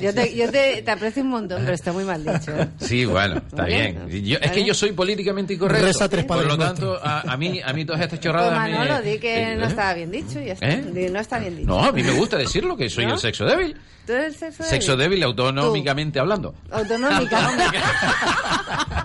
[0.00, 2.50] Yo te, yo te, te aprecio un montón, pero está muy mal dicho.
[2.54, 2.68] ¿eh?
[2.80, 3.92] Sí, bueno, está Vale.
[4.08, 4.24] bien.
[4.24, 5.86] Yo- es que yo soy políticamente incorrecto.
[5.86, 8.72] Reza tres Por lo tanto, a, a mí, a mí todas estas Pues chorradas me-
[8.76, 9.56] Manolo, di que ¿Eh?
[9.56, 10.68] no estaba bien dicho y ya está.
[10.70, 10.84] ¿Eh?
[10.92, 11.68] Di, no está bien dicho.
[11.68, 13.14] No, a mí me gusta decirlo, que soy ¿No?
[13.14, 13.76] el sexo débil.
[14.06, 14.70] ¿Tú eres el sexo débil?
[14.80, 16.54] Sexo débil autonómicamente hablando.
[16.70, 17.50] Autonómica.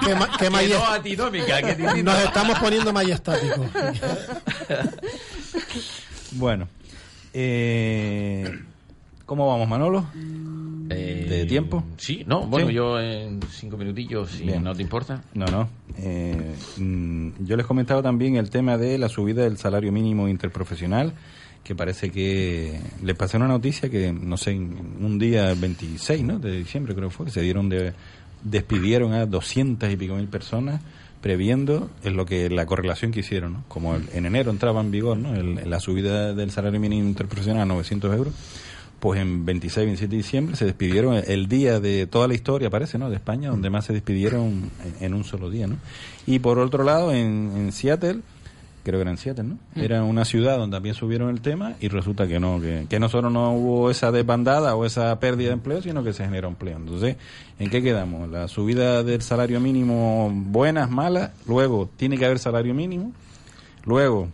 [0.05, 2.03] Qué, ma- qué Que maye- no antinómica, que.
[2.03, 3.65] Nos estamos poniendo majestáticos.
[6.35, 6.67] Bueno,
[7.33, 8.59] eh,
[9.25, 10.05] ¿cómo vamos, Manolo?
[10.89, 11.83] Eh, ¿De tiempo?
[11.97, 12.73] Sí, no, bueno, Sí.
[12.73, 14.63] yo en cinco minutillos, si Bien.
[14.63, 15.23] no te importa.
[15.33, 15.69] No, no.
[15.97, 21.13] Eh, mm, yo les comentaba también el tema de la subida del salario mínimo interprofesional,
[21.63, 26.37] que parece que les pasé una noticia que, no sé, un día el 26 ¿no?
[26.39, 27.93] de diciembre creo que fue, que se dieron de,
[28.43, 30.81] despidieron a 200 y pico mil personas
[31.23, 33.63] previendo es lo que la correlación que hicieron, ¿no?
[33.69, 35.33] Como el- en enero entraba en vigor, ¿no?
[35.33, 38.33] El- la subida del salario mínimo interprofesional a 900 euros,
[38.99, 42.97] pues en 26, 27 de diciembre se despidieron el día de toda la historia, parece,
[42.97, 43.09] ¿no?
[43.09, 45.77] De España, donde más se despidieron en, en un solo día, ¿no?
[46.27, 48.19] Y por otro lado, en, en Seattle,
[48.83, 49.57] creo que era en Seattle, ¿no?
[49.75, 53.09] Era una ciudad donde también subieron el tema y resulta que no, que, que no
[53.09, 56.77] solo no hubo esa desbandada o esa pérdida de empleo, sino que se generó empleo.
[56.77, 57.15] Entonces,
[57.59, 58.29] ¿en qué quedamos?
[58.29, 63.13] La subida del salario mínimo, buenas, malas, luego tiene que haber salario mínimo,
[63.85, 64.29] luego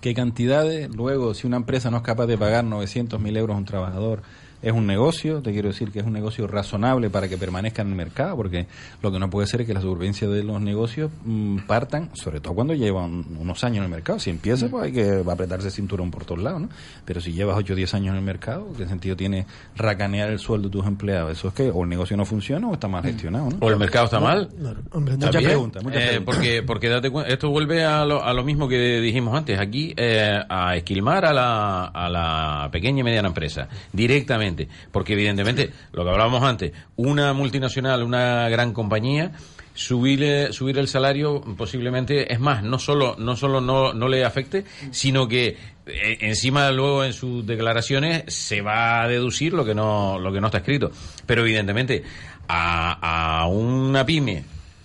[0.00, 3.58] qué cantidades, luego si una empresa no es capaz de pagar 900 mil euros a
[3.58, 4.22] un trabajador,
[4.62, 7.88] es un negocio, te quiero decir que es un negocio razonable para que permanezca en
[7.88, 8.66] el mercado, porque
[9.02, 12.40] lo que no puede ser es que la supervivencia de los negocios mm, partan, sobre
[12.40, 14.18] todo cuando llevan unos años en el mercado.
[14.18, 16.68] Si empieza, pues hay que apretarse el cinturón por todos lados, ¿no?
[17.04, 19.46] Pero si llevas 8 o 10 años en el mercado, ¿qué sentido tiene
[19.76, 21.32] racanear el sueldo de tus empleados?
[21.32, 23.56] Eso es que o el negocio no funciona o está mal gestionado, ¿no?
[23.60, 24.48] O el mercado está mal.
[24.56, 25.26] No, hombre, no.
[25.26, 26.34] Muchas preguntas, muchas eh, preguntas.
[26.34, 29.92] Porque, porque date cuenta, esto vuelve a lo, a lo mismo que dijimos antes, aquí
[29.96, 34.51] eh, a esquilmar a la, a la pequeña y mediana empresa directamente,
[34.90, 39.32] porque evidentemente, lo que hablábamos antes, una multinacional, una gran compañía,
[39.74, 44.64] subir, subir el salario posiblemente, es más, no solo, no, solo no, no le afecte,
[44.90, 50.18] sino que eh, encima luego en sus declaraciones se va a deducir lo que no,
[50.18, 50.90] lo que no está escrito.
[51.26, 52.02] Pero evidentemente,
[52.48, 54.44] a, a una pyme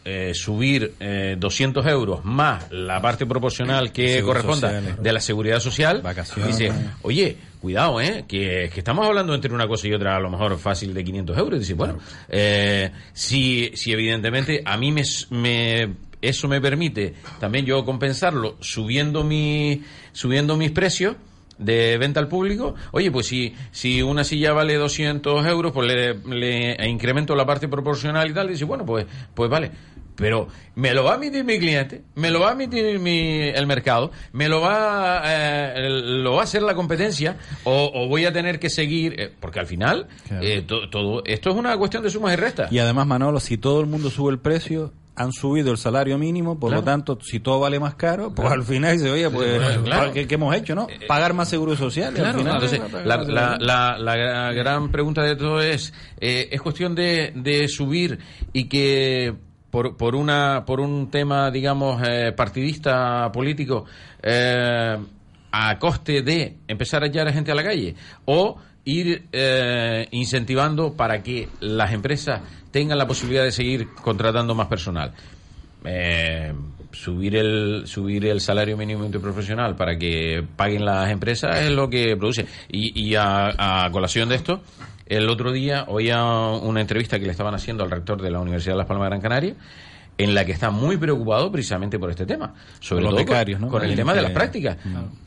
[0.10, 5.19] eh, subir eh, 200 euros más la parte proporcional que Seguro corresponda social, de la
[5.19, 6.01] seguridad social,
[6.47, 8.26] dice, oye, cuidado, ¿eh?
[8.28, 11.38] Que, que estamos hablando entre una cosa y otra a lo mejor fácil de 500
[11.38, 11.60] euros.
[11.60, 11.98] Dice, bueno,
[12.30, 19.24] eh, si, si evidentemente a mí me, me eso me permite también yo compensarlo subiendo
[19.24, 21.15] mi subiendo mis precios
[21.58, 26.13] de venta al público, oye, pues si, si una silla vale 200 euros, pues le,
[26.13, 29.72] le incremento la parte proporcional y tal, y dice, bueno, pues, pues vale.
[30.17, 33.65] Pero me lo va a admitir mi cliente, me lo va a admitir mi, el
[33.67, 38.34] mercado, me lo va, eh, lo va a hacer la competencia, o, o voy a
[38.34, 40.43] tener que seguir, eh, porque al final, Claro.
[40.45, 42.71] eh, to- todo, esto es una cuestión de sumas y restas.
[42.71, 46.60] Y además, Manolo, si todo el mundo sube el precio, han subido el salario mínimo,
[46.60, 46.82] por Claro.
[46.82, 50.12] lo tanto, si todo vale más caro, pues al final dice, oye, pues, Claro.
[50.13, 50.88] ¿qué, qué hemos hecho, no?
[51.08, 52.15] Pagar más seguro social.
[52.19, 56.62] al final, entonces la, la, la, la gra- gran pregunta de todo es, eh, ¿es
[56.62, 58.19] cuestión de, de subir
[58.53, 59.34] y que
[59.69, 63.86] por, por, una, por un tema, digamos, eh, partidista político,
[64.21, 64.97] eh,
[65.51, 67.95] a coste de empezar a echar a gente a la calle?
[68.25, 74.67] ¿O ir eh, incentivando para que las empresas tengan la posibilidad de seguir contratando más
[74.67, 75.12] personal.
[75.84, 76.53] Eh,
[76.91, 82.15] subir el subir el salario mínimo interprofesional para que paguen las empresas es lo que
[82.15, 82.45] produce.
[82.69, 84.62] Y, y a, a colación de esto,
[85.10, 88.74] el otro día oía una entrevista que le estaban haciendo al rector de la Universidad
[88.74, 89.56] de Las Palmas de Gran Canaria
[90.20, 93.67] en la que está muy preocupado precisamente por este tema, sobre Los todo con- ¿no?
[93.67, 94.78] con el tema de las prácticas.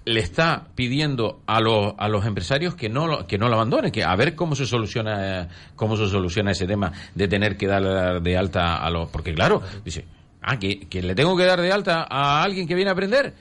[0.04, 3.92] Le está pidiendo a los a los empresarios que no lo, que no lo abandonen,
[3.92, 8.20] que a ver cómo se soluciona cómo se soluciona ese tema de tener que dar
[8.20, 10.04] de alta a los porque claro, dice,
[10.42, 13.32] ah, que, que le tengo que dar de alta a alguien que viene a aprender.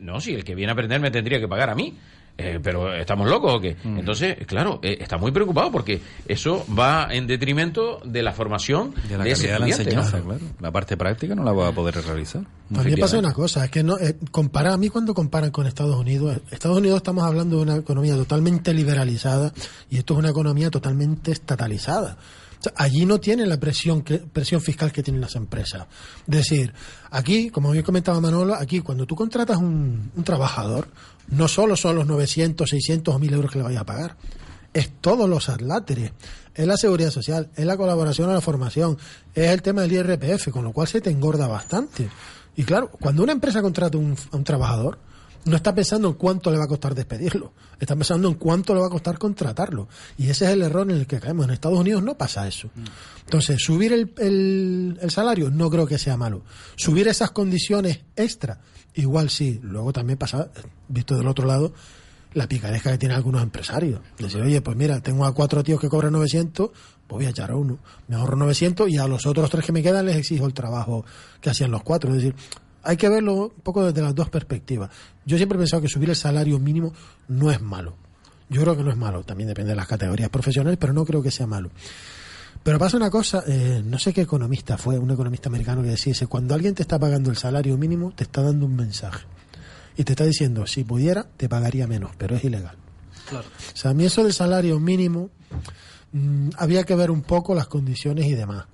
[0.00, 1.94] No, si el que viene a aprender me tendría que pagar a mí.
[2.38, 3.76] Eh, pero estamos locos o qué?
[3.82, 3.98] Mm.
[3.98, 9.16] Entonces, claro, eh, está muy preocupado porque eso va en detrimento de la formación De
[9.16, 10.40] la de ese de la enseñanza, claro.
[10.60, 12.42] La parte práctica no la va a poder realizar.
[12.72, 15.96] También pasa una cosa, es que no eh, compara a mí cuando comparan con Estados
[15.96, 19.52] Unidos, Estados Unidos estamos hablando de una economía totalmente liberalizada
[19.88, 22.18] y esto es una economía totalmente estatalizada.
[22.74, 25.86] Allí no tienen la presión que, presión fiscal que tienen las empresas.
[26.26, 26.72] Es decir,
[27.10, 30.88] aquí, como bien comentaba Manolo, aquí cuando tú contratas un, un trabajador,
[31.28, 34.16] no solo son los 900, 600 o 1000 euros que le vayas a pagar,
[34.72, 36.12] es todos los atláteres,
[36.54, 38.98] es la seguridad social, es la colaboración a la formación,
[39.34, 42.08] es el tema del IRPF, con lo cual se te engorda bastante.
[42.56, 44.98] Y claro, cuando una empresa contrata a un trabajador,
[45.46, 48.80] no está pensando en cuánto le va a costar despedirlo, está pensando en cuánto le
[48.80, 49.88] va a costar contratarlo.
[50.18, 51.46] Y ese es el error en el que caemos.
[51.46, 52.68] En Estados Unidos no pasa eso.
[53.24, 56.42] Entonces, subir el, el- el salario no creo que sea malo.
[56.76, 58.60] Subir esas condiciones extra,
[58.94, 59.58] igual sí.
[59.62, 60.50] Luego también pasa,
[60.88, 61.72] visto del otro lado,
[62.34, 64.00] la picaresca que tienen algunos empresarios.
[64.18, 66.70] Decir, oye, pues mira, tengo a cuatro tíos que cobran 900,
[67.06, 67.78] pues voy a echar a uno.
[68.08, 71.04] Me ahorro 900 y a los otros tres que me quedan les exijo el trabajo
[71.40, 72.10] que hacían los cuatro.
[72.10, 72.34] Es decir,
[72.86, 74.90] hay que verlo un poco desde las dos perspectivas.
[75.24, 76.92] Yo siempre he pensado que subir el salario mínimo
[77.28, 77.96] no es malo.
[78.48, 79.24] Yo creo que no es malo.
[79.24, 81.70] También depende de las categorías profesionales, pero no creo que sea malo.
[82.62, 86.12] Pero pasa una cosa, eh, no sé qué economista fue, un economista americano que decía,
[86.12, 89.24] dice, cuando alguien te está pagando el salario mínimo, te está dando un mensaje.
[89.96, 92.76] Y te está diciendo, si pudiera, te pagaría menos, pero es ilegal.
[93.28, 93.46] Claro.
[93.72, 95.30] O sea, a mí eso del salario mínimo,
[96.12, 98.66] mm, había que ver un poco las condiciones y demás.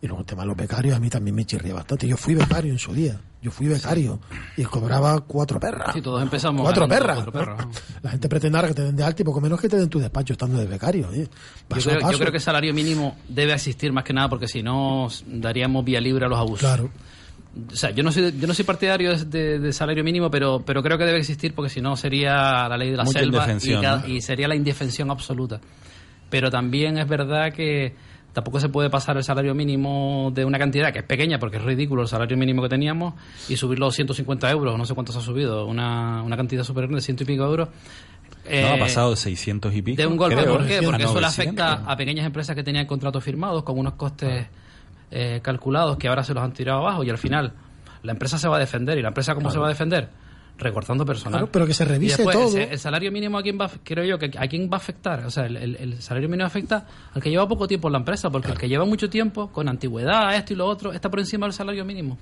[0.00, 2.08] Y luego el tema de los becarios a mí también me chirría bastante.
[2.08, 3.20] Yo fui becario en su día.
[3.42, 4.20] Yo fui becario
[4.56, 5.92] y cobraba cuatro perras.
[5.92, 7.16] Sí, todos empezamos Cuatro perras.
[7.16, 7.66] cuatro perras.
[8.02, 9.88] La gente pretende ahora que te den de alta y poco menos que te den
[9.88, 11.08] tu despacho estando de becario.
[11.08, 11.24] oye.
[11.24, 11.28] Yo
[11.76, 12.18] a creo, yo paso.
[12.18, 16.00] creo que el salario mínimo debe existir más que nada porque si no daríamos vía
[16.00, 16.60] libre a los abusos.
[16.60, 16.90] Claro.
[17.70, 20.62] O sea, yo no soy, yo no soy partidario de, de- de salario mínimo, pero,
[20.64, 23.46] pero creo que debe existir porque si no sería la ley de la Mucha selva
[24.06, 25.60] y sería la indefensión absoluta.
[26.30, 27.94] Pero también es verdad que
[28.32, 31.62] tampoco se puede pasar el salario mínimo de una cantidad que es pequeña porque es
[31.64, 33.14] ridículo el salario mínimo que teníamos
[33.48, 36.94] y subirlo a 150 euros, no sé cuánto se ha subido, una, una cantidad superior
[36.94, 37.68] de ciento y pico euros.
[37.68, 39.96] No, Eh, ha pasado de 600 y pico.
[40.02, 40.78] de un golpe, creo, ¿por qué?
[40.78, 41.24] a Porque eso le 900.
[41.64, 44.46] afecta a pequeñas empresas que tenían contratos firmados con unos costes
[45.10, 47.52] eh, calculados que ahora se los han tirado abajo y al final
[48.02, 48.98] la empresa se va a defender.
[48.98, 50.08] ¿Y la empresa cómo se va a defender?
[50.58, 51.40] Recortando personal.
[51.40, 52.56] Claro, pero que se revise después, todo.
[52.56, 54.76] El, el salario mínimo a quién va, a- creo yo que a quién va a
[54.76, 55.24] afectar.
[55.24, 57.98] O sea, el, el- el salario mínimo afecta al que lleva poco tiempo en la
[57.98, 61.18] empresa, porque el que lleva mucho tiempo, con antigüedad, esto y lo otro, está por
[61.18, 62.16] encima del salario mínimo.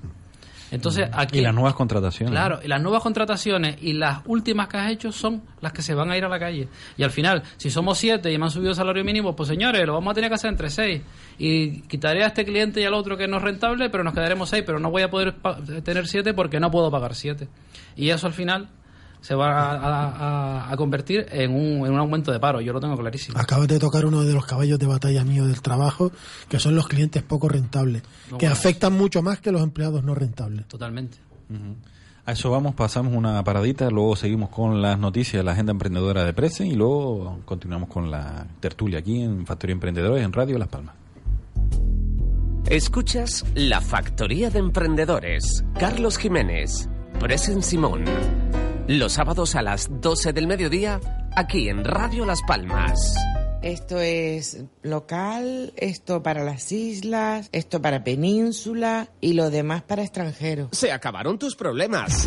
[0.70, 1.38] Entonces, aquí.
[1.38, 2.32] Y las nuevas contrataciones.
[2.32, 5.94] Claro, y las nuevas contrataciones y las últimas que has hecho son las que se
[5.94, 6.68] van a ir a la calle.
[6.96, 9.84] Y al final, si somos siete y me han subido el salario mínimo, pues señores,
[9.86, 11.02] lo vamos a tener que hacer entre seis.
[11.38, 14.48] Y quitaré a este cliente y al otro que no es rentable, pero nos quedaremos
[14.48, 15.34] seis, pero no voy a poder
[15.82, 17.48] tener siete porque no puedo pagar siete.
[17.96, 18.68] Y eso al final
[19.20, 20.08] se va a, a-
[20.68, 22.60] a- a convertir en un, en un aumento de paro.
[22.60, 23.38] Yo lo tengo clarísimo.
[23.38, 26.10] Acabas de tocar uno de los caballos de batalla mío del trabajo,
[26.48, 28.52] que son los clientes poco rentables, No, que bueno.
[28.52, 30.66] afectan mucho más que los empleados no rentables.
[30.68, 31.18] Totalmente.
[32.26, 36.22] A eso vamos, pasamos una paradita, luego seguimos con las noticias de la agenda emprendedora
[36.24, 40.68] de Presen y luego continuamos con la tertulia aquí en Factoría Emprendedores en Radio Las
[40.68, 40.94] Palmas.
[42.66, 45.64] Escuchas La Factoría de Emprendedores.
[45.78, 46.88] Carlos Jiménez.
[47.18, 48.04] Presen Simón.
[48.86, 51.00] Los sábados a las 12 del mediodía,
[51.36, 53.14] aquí en Radio Las Palmas.
[53.62, 60.70] Esto es local, esto para las islas, esto para península y lo demás para extranjeros.
[60.72, 62.26] Se acabaron tus problemas.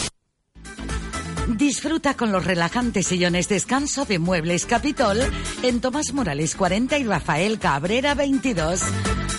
[1.57, 5.19] Disfruta con los relajantes sillones descanso de Muebles Capitol
[5.63, 8.81] en Tomás Morales 40 y Rafael Cabrera 22.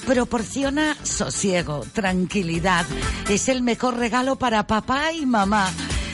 [0.06, 2.86] Proporciona sosiego, tranquilidad.
[3.28, 5.70] Es el mejor regalo para papá y mamá.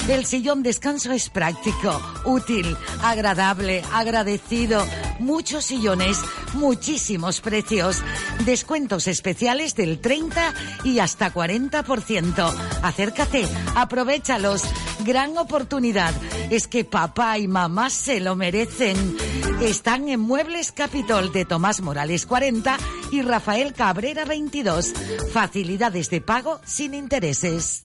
[0.09, 4.83] El sillón descanso es práctico, útil, agradable, agradecido.
[5.18, 6.18] Muchos sillones,
[6.55, 8.03] muchísimos precios.
[8.47, 12.55] Descuentos especiales del 30 y hasta 40%.
[12.83, 14.62] Acércate, aprovechalos.
[15.05, 16.14] Gran oportunidad.
[16.49, 19.14] Es que papá y mamá se lo merecen.
[19.61, 22.79] Están en Muebles Capitol de Tomás Morales 40
[23.12, 24.94] y Rafael Cabrera 22.
[25.35, 27.85] Facilidades de pago sin intereses.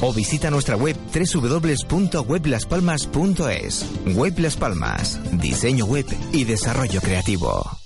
[0.00, 3.86] o visita nuestra web www.weblaspalmas.es.
[4.14, 7.85] Web Las Palmas, diseño web y desarrollo creativo.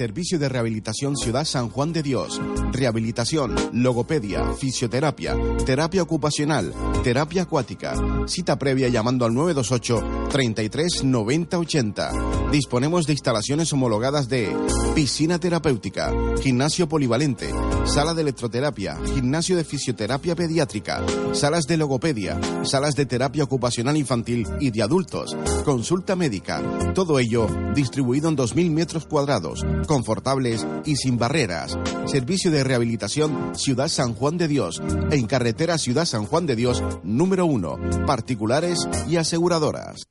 [0.00, 2.40] Servicio de Rehabilitación Ciudad San Juan de Dios.
[2.72, 5.36] Rehabilitación, logopedia, fisioterapia,
[5.66, 6.72] terapia ocupacional,
[7.04, 7.92] terapia acuática.
[8.26, 12.12] Cita previa llamando al 928 33 90 80.
[12.50, 14.56] Disponemos de instalaciones homologadas de
[14.94, 17.50] piscina terapéutica, gimnasio polivalente,
[17.84, 24.46] sala de electroterapia, gimnasio de fisioterapia pediátrica, salas de logopedia, salas de terapia ocupacional infantil
[24.60, 26.62] y de adultos, consulta médica.
[26.94, 31.76] Todo ello distribuido en 2.000 metros cuadrados confortables y sin barreras.
[32.06, 36.80] Servicio de rehabilitación Ciudad San Juan de Dios, en carretera Ciudad San Juan de Dios
[37.02, 40.04] número 1, particulares y aseguradoras.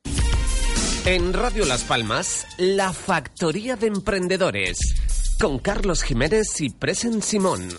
[1.05, 4.77] En Radio Las Palmas, la Factoría de Emprendedores,
[5.39, 7.69] con Carlos Jiménez y Presen Simón.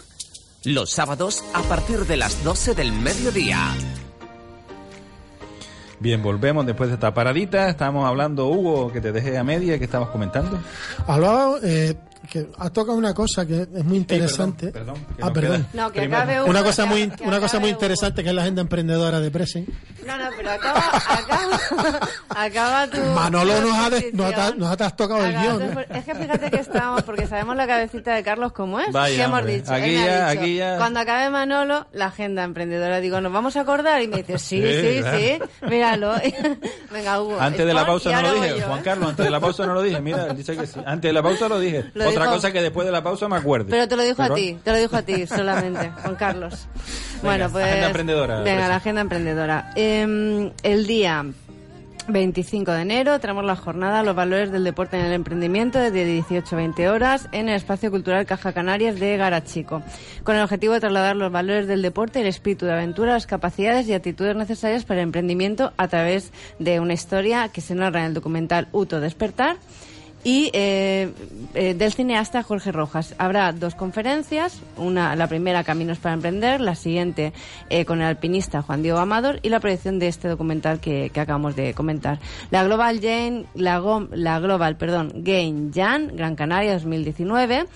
[0.64, 3.76] Los sábados a partir de las 12 del mediodía.
[6.00, 7.68] Bien, volvemos después de esta paradita.
[7.68, 10.58] Estábamos hablando, Hugo, que te dejé a media, que estabas comentando.
[11.06, 11.94] Hablaba, eh,
[12.28, 14.66] que has tocado una cosa que es muy interesante.
[14.66, 15.66] Ey, perdón, perdón, que ah, perdón.
[15.72, 16.22] No, que Primero.
[16.22, 17.76] acabe Una uno, cosa que- muy, que una cosa muy uno.
[17.76, 19.66] interesante que es la agenda emprendedora de Presen.
[20.06, 23.00] No, no, pero acaba, acaba, acaba tu...
[23.00, 25.62] Manolo nos ha, de- nos ha, nos ha tocado el guion.
[25.62, 25.87] ¿eh?
[25.90, 28.92] Es que fíjate que estamos, porque sabemos la cabecita de Carlos cómo es.
[28.92, 29.72] Vaya, ¿Qué hemos dicho?
[29.72, 33.00] Aquí ha ya- dicho, aquí ya- Cuando acabe Manolo, la agenda emprendedora.
[33.00, 34.00] Digo, ¿nos vamos a acordar?
[34.02, 36.14] Y me dice, sí, Sí, sí, sí, míralo.
[36.92, 37.40] Venga, Hugo.
[37.40, 38.83] Antes de la pausa no lo dije, yo, Juan ¿eh?
[38.85, 40.00] Carlos, antes de la pausa no lo dije.
[40.00, 40.80] Mira, dice que sí.
[40.85, 41.85] Antes de la pausa lo dije.
[41.94, 43.70] Lo Otra dijo- cosa que después de la pausa me acuerde.
[43.70, 46.66] Pero te lo dijo Pero- a ti, te lo dijo a ti solamente, Juan Carlos.
[47.22, 47.64] bueno, pues.
[47.66, 48.68] agenda emprendedora, Venga, Presi.
[48.68, 49.72] la agenda emprendedora.
[49.76, 51.24] Em, el día
[52.08, 56.56] 25 de enero tenemos la jornada Los valores del deporte en el emprendimiento desde 18
[56.56, 59.82] a 20 horas en el espacio cultural Caja Canarias de Garachico,
[60.24, 63.86] con el objetivo de trasladar los valores del deporte, el espíritu de aventura, las capacidades
[63.86, 68.06] y actitudes necesarias para el emprendimiento a través de una historia que se narra en
[68.06, 69.56] el documental Uto Despertar
[70.22, 71.11] y eh,
[71.54, 73.14] eh, del cineasta Jorge Rojas.
[73.18, 77.33] Habrá dos conferencias, una la primera Caminos para Emprender, la siguiente
[77.70, 81.20] eh, con el alpinista Juan Diego Amador y la proyección de este documental que, que
[81.20, 82.18] acabamos de comentar.
[82.50, 87.66] La Global Jane, la, Go- la Global, perdón, Game Jan Gran Canaria 2019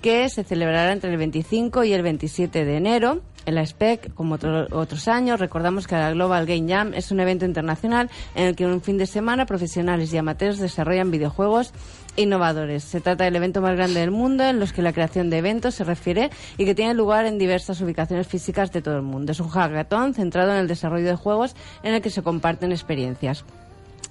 [0.00, 3.20] que se celebrará entre el 25 y el 27 de enero.
[3.48, 7.18] En la SPEC, como otro- otros años, recordamos que la Global Game Jam es un
[7.18, 11.72] evento internacional en el que en un fin de semana profesionales y amateurs desarrollan videojuegos
[12.16, 12.84] innovadores.
[12.84, 15.76] Se trata del evento más grande del mundo en los que la creación de eventos
[15.76, 19.32] se refiere y que tiene lugar en diversas ubicaciones físicas de todo el mundo.
[19.32, 23.46] Es un hackathon centrado en el desarrollo de juegos en el que se comparten experiencias.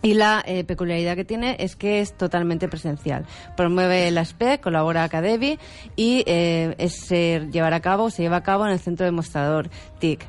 [0.03, 3.25] Y la eh, peculiaridad que tiene es que es totalmente presencial.
[3.55, 5.57] Promueve la SPEC, colabora Acadevi
[5.95, 9.69] y eh, es- se llevará a cabo, se lleva a cabo en el centro demostrador
[9.99, 10.23] TIC.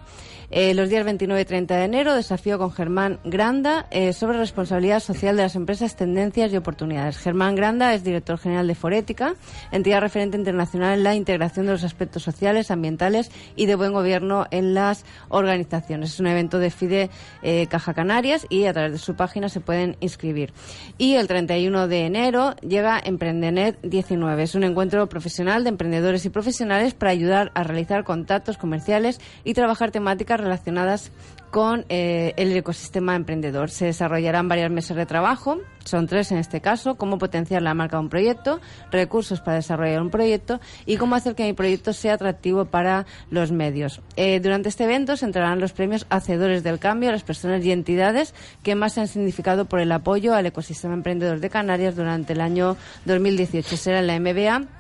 [0.51, 5.01] Eh, los días 29 y 30 de enero, desafío con Germán Granda eh, sobre responsabilidad
[5.01, 7.19] social de las empresas, tendencias y oportunidades.
[7.19, 9.35] Germán Granda es director general de Forética,
[9.73, 14.47] entidad referente internacional en la integración de los aspectos sociales, ambientales y de buen gobierno
[14.51, 16.15] en las organizaciones.
[16.15, 17.11] Es un evento de FIDE
[17.43, 20.55] eh, Caja Canarias y a través de su página se pueden inscribir.
[20.97, 24.45] Y el 31 de enero llega Emprendenet 19.
[24.45, 29.53] Es un encuentro profesional de emprendedores y profesionales para ayudar a realizar contactos comerciales y
[29.53, 31.13] trabajar temáticas relacionadas
[31.51, 33.71] con eh, el ecosistema emprendedor.
[33.71, 37.97] Se desarrollarán varias mesas de trabajo, son tres en este caso, cómo potenciar la marca
[37.97, 42.15] de un proyecto, recursos para desarrollar un proyecto y cómo hacer que mi proyecto sea
[42.15, 44.03] atractivo para los medios.
[44.17, 47.73] Eh, durante este evento se entregarán los premios Hacedores del Cambio a las personas y
[47.73, 52.35] entidades que más se han significado por el apoyo al ecosistema emprendedor de Canarias durante
[52.35, 53.77] el año 2018.
[53.77, 54.78] Será la MBA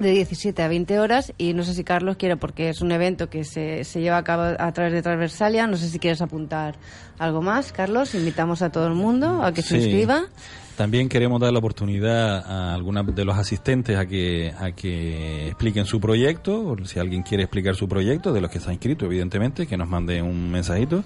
[0.00, 3.28] de 17 a 20 horas y no sé si Carlos quiere, porque es un evento
[3.28, 6.76] que se, se lleva a cabo a través de Transversalia, no sé si quieres apuntar
[7.18, 10.24] algo más, Carlos, invitamos a todo el mundo a que se inscriba.
[10.80, 15.84] También queremos dar la oportunidad a algunos de los asistentes a que, a que expliquen
[15.84, 19.76] su proyecto, si alguien quiere explicar su proyecto, de los que ha inscrito, evidentemente, que
[19.76, 21.04] nos mande un mensajito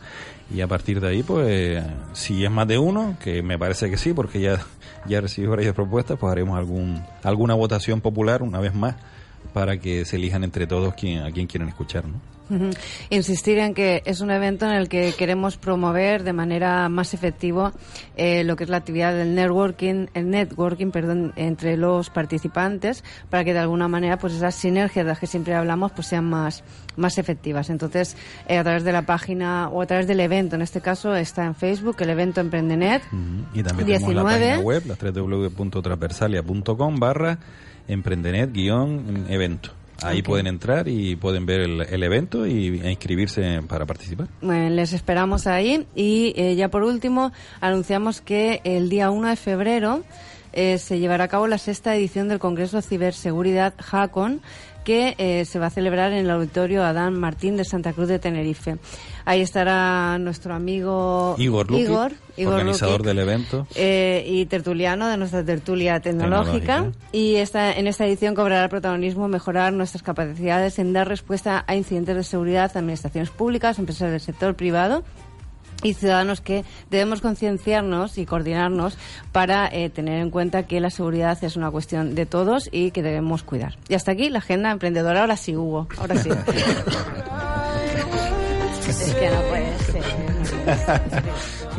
[0.54, 1.82] y a partir de ahí, pues,
[2.12, 4.64] si es más de uno, que me parece que sí, porque ya,
[5.06, 8.94] ya recibí varias propuestas, pues haremos algún, alguna votación popular una vez más
[9.52, 12.34] para que se elijan entre todos quién, a quién quieren escuchar, ¿no?
[13.11, 17.72] Insistir en que es un evento en el que queremos promover de manera más efectiva
[18.16, 23.44] eh, lo que es la actividad del networking, el networking, perdón, entre los participantes, para
[23.44, 26.64] que de alguna manera, pues esas sinergias de las que siempre hablamos, pues sean más
[26.96, 27.70] más efectivas.
[27.70, 31.14] Entonces, eh, a través de la página o a través del evento, en este caso
[31.14, 33.02] está en Facebook, el evento Emprendenet.
[33.52, 34.24] Y también tenemos la 19.
[34.24, 37.38] página web, la www.transversalia.com barra
[37.88, 39.70] emprendenet guion evento.
[40.02, 44.28] Ahí pueden entrar y pueden ver el, el evento y, e inscribirse para participar.
[44.42, 49.37] Eh, les esperamos ahí y eh, ya por último anunciamos que el día 1 de
[49.37, 50.04] febrero
[50.52, 54.40] eh, se llevará a cabo la sexta edición del Congreso Ciberseguridad Hackon
[54.85, 58.18] que eh, se va a celebrar en el auditorio Adán Martín de Santa Cruz de
[58.18, 58.77] Tenerife.
[59.25, 63.66] Ahí estará nuestro amigo Igor Lukic, Igor, Igor organizador Lukic, del evento.
[63.75, 66.77] eh, y tertuliano de nuestra tertulia tecnológica.
[66.77, 67.07] Tecnológica.
[67.12, 72.16] Y esta, en esta edición cobrará protagonismo mejorar nuestras capacidades en dar respuesta a incidentes
[72.16, 75.05] de seguridad, administraciones públicas, empresas del sector privado
[75.85, 78.99] y ciudadanos que debemos concienciarnos y coordinarnos
[79.31, 83.03] para eh, tener en cuenta que la seguridad es una cuestión de todos y que
[83.03, 83.77] debemos cuidar.
[83.88, 85.20] Y hasta aquí la agenda emprendedora.
[85.20, 85.87] Ahora sí, Hugo.
[85.99, 86.31] Ahora sí.
[88.88, 90.03] es que no puede ser.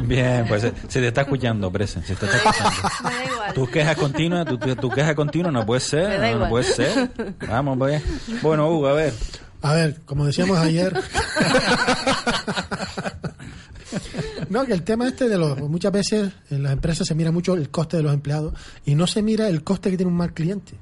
[0.04, 2.72] Bien, pues se, se te está escuchando, Presen, se te está escuchando.
[3.04, 3.54] Me da igual.
[3.54, 7.10] Tu queja continua, tu, tu queja continua no puede Me ser, da no, puede ser.
[7.48, 8.04] Vamos, pues.
[8.44, 9.14] Bueno, Hugo, a ver.
[9.66, 10.94] A ver, como decíamos ayer.
[14.50, 15.60] no, que el tema este de los.
[15.60, 18.54] Muchas veces en las empresas se mira mucho el coste de los empleados
[18.86, 20.74] y no se mira el coste que tiene un mal cliente.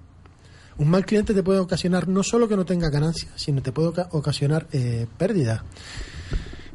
[0.78, 3.90] Un mal cliente te puede ocasionar no solo que no tenga ganancias, sino te puede
[3.90, 5.62] oca- ocasionar eh, pérdidas.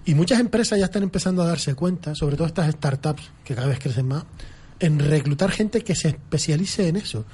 [0.05, 3.66] Y muchas empresas ya están empezando a darse cuenta, sobre todo estas startups que cada
[3.66, 4.24] vez crecen más,
[4.81, 7.24] en reclutar gente que se especialice en eso,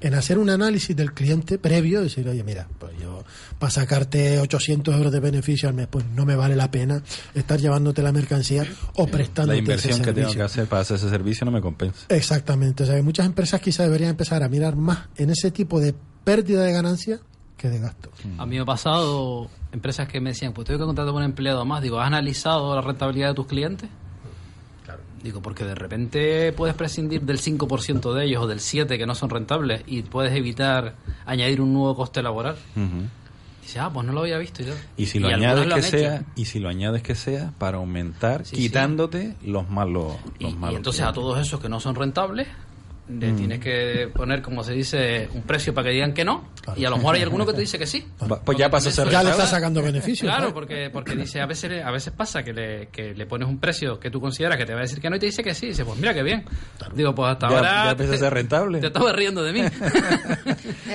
[0.00, 3.24] en hacer un análisis del cliente previo, decir, oye, mira, pues yo
[3.62, 7.00] para sacarte 800 euros de beneficio al mes, pues no me vale la pena
[7.32, 11.08] estar llevándote la mercancía o prestando La inversión que tengo que hacer para hacer ese
[11.08, 12.06] servicio no me compensa.
[12.08, 15.78] Exactamente, o sea, que muchas empresas quizás deberían empezar a mirar más en ese tipo
[15.78, 15.94] de
[16.24, 17.20] pérdida de ganancia
[17.56, 18.10] que de gasto.
[18.36, 21.22] A mí me ha pasado empresas que me decían, pues tengo que contratar a un
[21.22, 21.82] empleado más.
[21.82, 23.88] Digo, ¿has analizado la rentabilidad de tus clientes?
[25.22, 29.14] Digo, porque de repente puedes prescindir del 5% de ellos o del 7% que no
[29.14, 32.56] son rentables y puedes evitar añadir un nuevo coste laboral.
[32.74, 33.06] Ujú.
[33.62, 34.74] Dice, ah, pues no lo había visto yo.
[34.96, 36.24] Y si lo añades lo que sea, hecho.
[36.36, 40.56] y si lo añades que sea para aumentar, Sí, quitándote los malos, Y, los y
[40.56, 40.76] malos.
[40.78, 42.48] entonces a todos esos que no son rentables,
[43.20, 43.36] le Mm.
[43.36, 46.48] tienes que poner, como se dice, un precio para que digan que no.
[46.76, 48.06] Y a lo mejor hay alguno que te dice que sí.
[48.44, 50.26] Pues ya pasa a ser Ya le está sacando beneficio.
[50.28, 53.58] Claro, porque, porque dice, a veces, a veces pasa que le, que le pones un
[53.58, 55.54] precio que tú consideras que te va a decir que no y te dice que
[55.54, 55.66] sí.
[55.66, 56.44] Y dice, pues mira qué bien.
[56.94, 57.84] Digo, pues hasta Ya- ahora.
[57.86, 58.80] ya empieza a ser rentable.
[58.80, 59.60] Te estabas riendo de mí.
[59.60, 59.70] A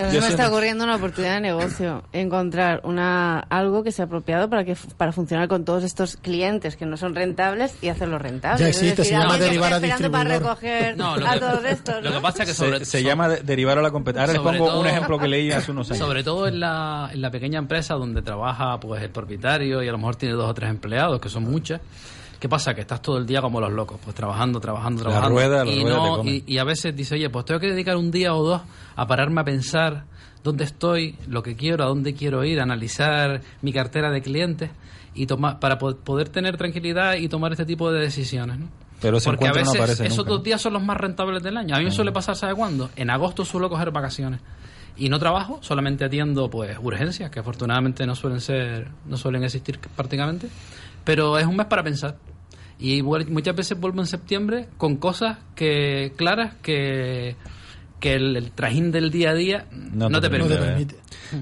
[0.07, 4.49] mí Yo me está ocurriendo una oportunidad de negocio, encontrar una algo que sea apropiado
[4.49, 8.59] para que para funcionar con todos estos clientes que no son rentables y hacerlo rentable.
[8.63, 10.57] Ya existe, se llama derivar a esperando para distribuidor.
[10.63, 12.03] recoger No, lo a que- todos estos.
[12.09, 14.37] Lo que pasa es que Se, sobre, se so- llama de- derivar a la competencia.
[14.37, 15.99] Ahora les pongo un ejemplo que leí hace unos años.
[16.05, 19.91] Sobre todo en la, en la pequeña empresa donde trabaja pues el propietario y a
[19.91, 21.81] lo mejor tiene dos o tres empleados, que son muchas.
[22.39, 22.75] ¿Qué pasa?
[22.75, 25.35] Que estás todo el día como los locos, pues trabajando, trabajando, La trabajando.
[25.39, 27.97] rueda, la y, rueda no- y, y a veces dice, oye, pues tengo que dedicar
[27.97, 28.61] un día o dos
[28.95, 30.03] a pararme a pensar
[30.43, 34.69] dónde estoy, lo que quiero, a dónde quiero ir, a analizar mi cartera de clientes
[35.15, 38.67] y tomar para po- poder tener tranquilidad y tomar este tipo de decisiones, ¿no?
[39.01, 40.97] Pero ese Porque a encuentro no veces aparece esos nunca, dos días son los más
[40.97, 41.75] rentables del año.
[41.75, 42.89] A mí me suele pasar, ¿sabe cuándo?
[42.95, 44.41] En agosto suelo coger vacaciones.
[44.95, 49.79] Y no trabajo, solamente atiendo pues urgencias, que afortunadamente no suelen ser, no suelen existir
[49.95, 50.49] prácticamente.
[51.03, 52.17] Pero es un mes para pensar.
[52.79, 57.35] Y muchas veces vuelvo en septiembre con cosas que claras que,
[57.99, 60.53] que el, el trajín del día a día no, te, permite.
[60.53, 60.95] No te permite.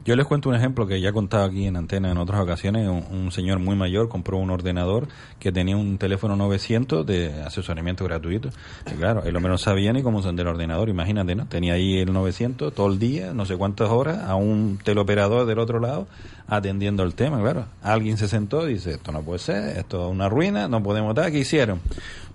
[0.05, 2.87] Yo les cuento un ejemplo que ya he contado aquí en antena en otras ocasiones.
[2.87, 5.07] Un, un señor muy mayor compró un ordenador
[5.39, 8.49] que tenía un teléfono 900 de asesoramiento gratuito.
[8.91, 11.45] Y claro, él hombre no sabía ni cómo encender el ordenador, imagínate, ¿no?
[11.45, 15.59] Tenía ahí el 900 todo el día, no sé cuántas horas, a un teleoperador del
[15.59, 16.07] otro lado
[16.47, 17.65] atendiendo el tema, claro.
[17.81, 21.15] Alguien se sentó y dice, esto no puede ser, esto es una ruina, no podemos
[21.15, 21.31] dar.
[21.31, 21.81] ¿Qué hicieron?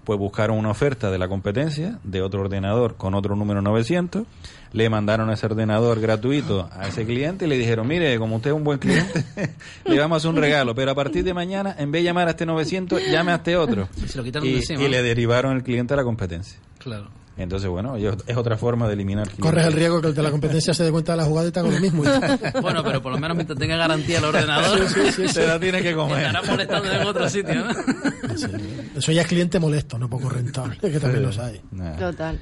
[0.04, 4.24] Pues buscaron una oferta de la competencia de otro ordenador con otro número 900,
[4.72, 8.56] le mandaron ese ordenador gratuito a ese cliente y le dijeron, mire, como usted es
[8.56, 9.24] un buen cliente,
[9.84, 12.28] le vamos a hacer un regalo, pero a partir de mañana, en vez de llamar
[12.28, 13.88] a este 900, llame a este otro.
[14.02, 14.82] Y se lo quitaron de Y, encima.
[14.82, 16.58] y le derivaron el cliente a la competencia.
[16.78, 17.08] Claro.
[17.42, 19.44] Entonces, bueno, es otra forma de eliminar clientes.
[19.44, 21.50] Corres el riesgo que el de la competencia se dé cuenta de la jugada y
[21.50, 22.02] te haga lo mismo.
[22.60, 24.86] Bueno, pero por lo menos mientras tenga garantía el ordenador,
[25.28, 26.26] Se la tiene que comer.
[26.26, 27.70] estará molestando en otro sitio, ¿no?
[28.96, 31.60] Eso ya es cliente molesto, no poco rentable, que también los hay.
[31.70, 31.96] Nah.
[31.96, 32.38] Total.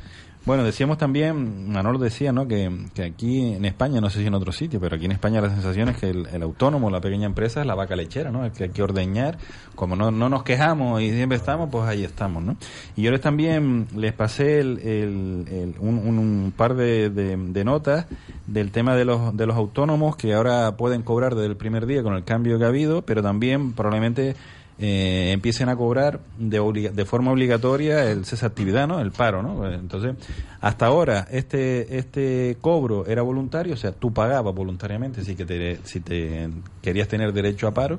[0.47, 2.49] Bueno, decíamos también, Manolo decía, ¿no?
[2.49, 5.43] Que, que aquí en España, no sé si en otro sitio, pero aquí en España
[5.43, 8.47] la sensación es que el, autónomo, la pequeña empresa, es la vaca lechera, ¿no?
[8.47, 9.36] El que hay que ordeñar.
[9.74, 12.57] Como no, no nos quejamos y siempre estamos, pues ahí estamos, ¿no?
[12.97, 17.64] Y yo les también les pasé el- el- un, un- un par de, de- de
[17.64, 18.07] notas
[18.47, 22.03] del tema de los, de los autónomos que ahora pueden cobrar desde el primer día
[22.03, 24.34] con el cambio que ha habido, pero también probablemente
[24.81, 29.01] eh, empiecen a cobrar de, obliga- de forma obligatoria el cese de actividad, ¿no?
[29.01, 29.68] El paro, ¿no?
[29.72, 30.14] Entonces,
[30.61, 35.79] hasta ahora este este cobro era voluntario, o sea, tú pagabas voluntariamente si que te,
[35.85, 36.49] si te
[36.81, 37.99] querías tener derecho a paro,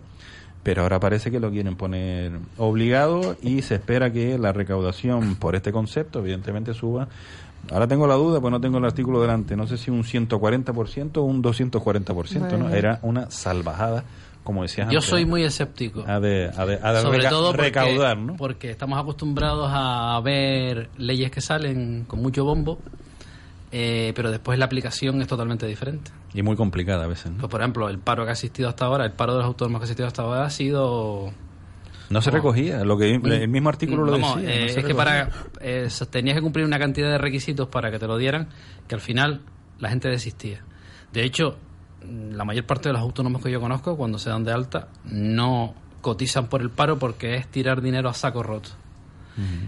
[0.63, 5.55] pero ahora parece que lo quieren poner obligado y se espera que la recaudación por
[5.55, 7.07] este concepto, evidentemente, suba.
[7.71, 11.17] Ahora tengo la duda, pues no tengo el artículo delante, no sé si un 140%
[11.17, 12.69] o un 240%, ¿no?
[12.77, 14.05] Era una salvajada,
[14.43, 16.03] como decías Yo antes, soy muy escéptico.
[16.07, 18.35] ha de, ha de- ha de Sobre reca- todo porque, recaudar, ¿no?
[18.35, 22.79] porque estamos acostumbrados a ver leyes que salen con mucho bombo,
[23.71, 26.11] eh, pero después la aplicación es totalmente diferente.
[26.33, 27.37] Y muy complicada a veces, ¿no?
[27.39, 29.79] Pues, por ejemplo, el paro que ha existido hasta ahora, el paro de los autónomos
[29.79, 31.31] que ha existido hasta ahora ha sido...
[32.09, 34.51] No se recogía, lo que el mismo artículo lo Vamos, decía.
[34.55, 35.29] eh, no se es que para
[35.61, 38.49] eh, tenías que cumplir una cantidad de requisitos para que te lo dieran,
[38.87, 39.41] que al final
[39.77, 40.63] la gente desistía.
[41.13, 41.57] De hecho,
[42.07, 45.73] la mayor parte de los autónomos que yo conozco, cuando se dan de alta, no
[46.01, 48.69] cotizan por el paro porque es tirar dinero a saco roto.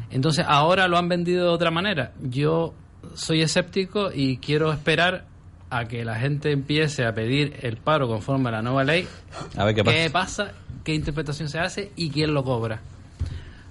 [0.10, 2.12] Entonces, ahora lo han vendido de otra manera.
[2.22, 2.74] Yo
[3.14, 5.24] soy escéptico y quiero esperar
[5.70, 9.08] a que la gente empiece a pedir el paro conforme a la nueva ley
[9.56, 9.98] A ver qué pasa.
[9.98, 10.52] qué pasa,
[10.84, 12.82] qué interpretación se hace y quién lo cobra.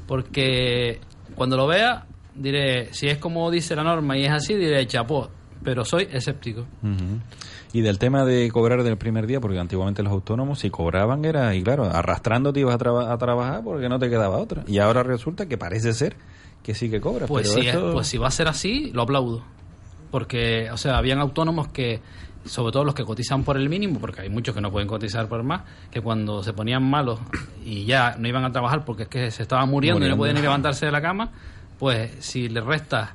[0.06, 1.00] Porque
[1.34, 5.30] cuando lo vea, diré, si es como dice la norma y es así, diré chapó,
[5.62, 6.66] pero soy escéptico.
[7.72, 11.54] Y del tema de cobrar del primer día, porque antiguamente los autónomos si cobraban era,
[11.54, 14.64] y claro, arrastrando te ibas a, traba- a trabajar porque no te quedaba otra.
[14.66, 16.16] Y ahora resulta que parece ser
[16.64, 17.28] que sí que cobras.
[17.28, 19.42] Pues pero si, es- pues si va a ser así, lo aplaudo.
[20.10, 22.00] Porque, o sea, habían autónomos que,
[22.44, 25.28] sobre todo los que cotizan por el mínimo, porque hay muchos que no pueden cotizar
[25.28, 25.62] por más,
[25.92, 27.20] que cuando se ponían malos
[27.64, 30.34] y ya no iban a trabajar porque es que se estaban muriendo, y no podían
[30.36, 31.30] ni levantarse de la cama,
[31.78, 33.10] pues si le restas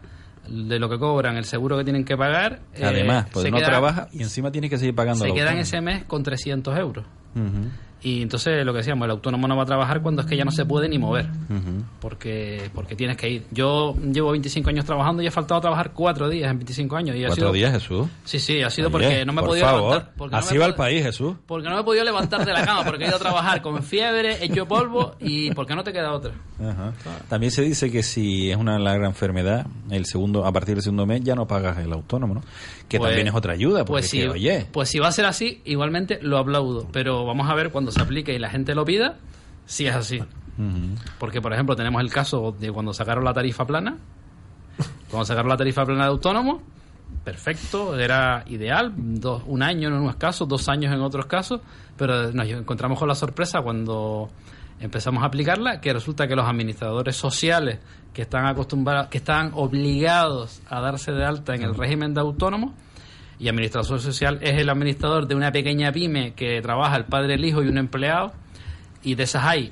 [0.48, 3.68] de lo que cobran el seguro que tienen que pagar, eh, Además, pues no queda-
[3.68, 7.06] trabaja y encima tienes que seguir pagando se quedan ese mes con 300 euros.
[8.06, 10.46] Y entonces lo que decíamos, el autónomo no va a trabajar cuando es que ya
[10.46, 11.26] no se puede ni mover,
[12.00, 13.46] porque porque tienes que ir.
[13.52, 17.16] Yo llevo 25 años trabajando y he faltado trabajar cuatro días en 25 años.
[17.16, 18.08] Y ha Cuatro sido- días, Jesús.
[18.24, 20.14] Sí, sí, ha sido Oye, porque no me he podido favor, levantar.
[20.18, 21.36] porque no Así me va el país, Jesús.
[21.48, 23.82] Porque no me he podido levantar de la cama, porque he ido a trabajar con
[23.82, 26.32] fiebre, hecho polvo y porque no te queda otra.
[27.30, 31.06] También se dice que si es una larga enfermedad, el segundo a partir del segundo
[31.06, 32.42] mes ya no pagas el autónomo, ¿no?
[32.88, 35.26] Que Pues- también es otra ayuda, porque Pues si, oye, pues si va a ser
[35.26, 36.88] así, igualmente lo aplaudo.
[36.92, 39.16] Pero vamos a ver cuando se aplique y la gente lo pida,
[39.66, 40.22] si es así.
[41.18, 43.98] Porque, por ejemplo, tenemos el caso de cuando sacaron la tarifa plana.
[45.10, 46.62] Cuando sacaron la tarifa plana de autónomo,
[47.24, 48.94] perfecto, era ideal.
[48.96, 51.62] Dos, un año en unos casos, dos años en otros casos.
[51.98, 54.30] Pero nos encontramos con la sorpresa cuando
[54.80, 57.80] empezamos a aplicarla, que resulta que los administradores sociales
[58.14, 62.74] que están acostumbrados, que están obligados a darse de alta en el régimen de autónomo,
[63.40, 67.46] y administrador social es el administrador de una pequeña pyme que trabaja el padre, el
[67.46, 68.34] hijo y un empleado,
[69.04, 69.72] y de esas hay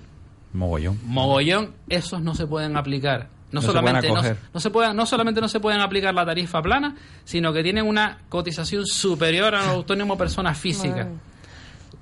[0.53, 0.99] mogollón.
[1.05, 3.29] mogollón, esos no se pueden aplicar.
[3.51, 7.53] No, solamente no, se pueden, no solamente no se pueden aplicar la tarifa plana, sino
[7.53, 11.05] que tienen una cotización superior al autónomo persona física.
[11.05, 11.33] Madre.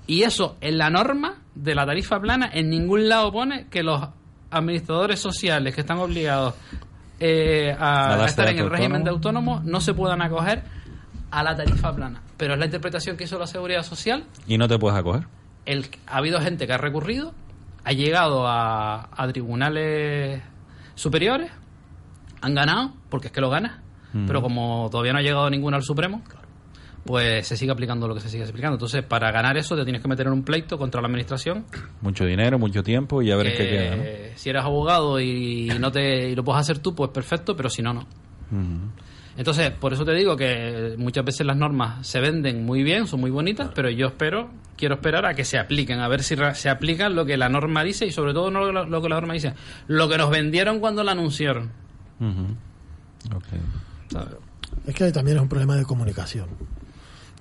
[0.08, 4.02] Y eso en la norma de la tarifa plana en ningún lado pone que los
[4.50, 6.56] administradores sociales que están obligados
[7.20, 10.64] eh, A estar en el régimen de autónomo no se puedan acoger
[11.32, 12.22] a la tarifa plana.
[12.38, 15.28] Pero es la interpretación que hizo la Seguridad Social Y no te puedes acoger.
[15.66, 17.34] el, ha habido gente que ha recurrido,
[17.84, 20.42] ha llegado a, a tribunales
[20.96, 21.52] superiores,
[22.42, 23.80] han ganado, porque es que lo ganas,
[24.14, 24.28] Mm.
[24.28, 26.22] Pero como todavía no ha llegado ninguna al Supremo,
[27.06, 28.76] pues se sigue aplicando lo que se sigue aplicando.
[28.76, 31.66] Entonces, para ganar eso, te tienes que meter en un pleito contra la administración.
[32.02, 34.04] Mucho dinero, mucho tiempo y a ver que qué queda, ¿no?
[34.36, 37.82] Si eres abogado y no te y lo puedes hacer tú, pues perfecto, pero si
[37.82, 38.06] no, no.
[39.38, 43.22] Entonces, por eso te digo que muchas veces las normas se venden muy bien, son
[43.22, 46.54] muy bonitas, pero yo espero, quiero esperar a que se apliquen, a ver si ra-
[46.54, 49.16] se aplican lo que la norma dice y sobre todo no lo, lo que la
[49.16, 49.54] norma dice,
[49.88, 51.72] lo que nos vendieron cuando la anunciaron.
[52.20, 53.36] Ujú.
[53.38, 53.46] Ok.
[54.12, 54.34] ¿sabes?
[54.86, 56.48] Es que también es un problema de comunicación.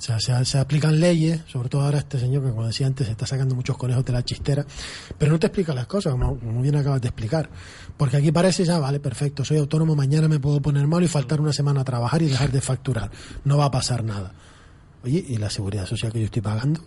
[0.01, 3.07] O sea, se, se aplican leyes, sobre todo ahora este señor que, como decía antes,
[3.07, 4.64] se está sacando muchos conejos de la chistera,
[5.18, 7.51] pero no te explica las cosas, como, bien acabas de explicar.
[7.98, 11.38] Porque aquí parece ya, vale, perfecto, soy autónomo, mañana me puedo poner malo y faltar
[11.38, 13.11] una semana a trabajar y dejar de facturar.
[13.44, 14.32] No va a pasar nada.
[15.05, 16.80] Oye, ¿y la seguridad social que yo estoy pagando?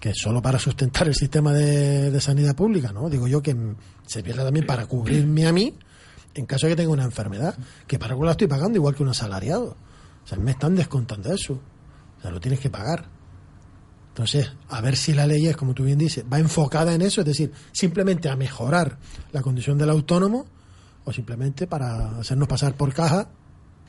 [0.00, 3.08] Que solo para sustentar el sistema de, sanidad pública, ¿no?
[3.08, 3.56] Digo yo que
[4.08, 5.72] se pierde también para cubrirme a mí
[6.34, 7.56] en caso de que tenga una enfermedad,
[7.86, 9.76] que para algo la estoy pagando igual que un asalariado.
[10.24, 11.60] O sea, me están descontando eso.
[12.18, 13.08] O sea, lo tienes que pagar.
[14.08, 17.22] Entonces, a ver si la ley es, como tú bien dices, va enfocada en eso,
[17.22, 18.98] es decir, simplemente a mejorar
[19.32, 20.44] la condición del autónomo
[21.04, 23.30] o simplemente para hacernos pasar por caja,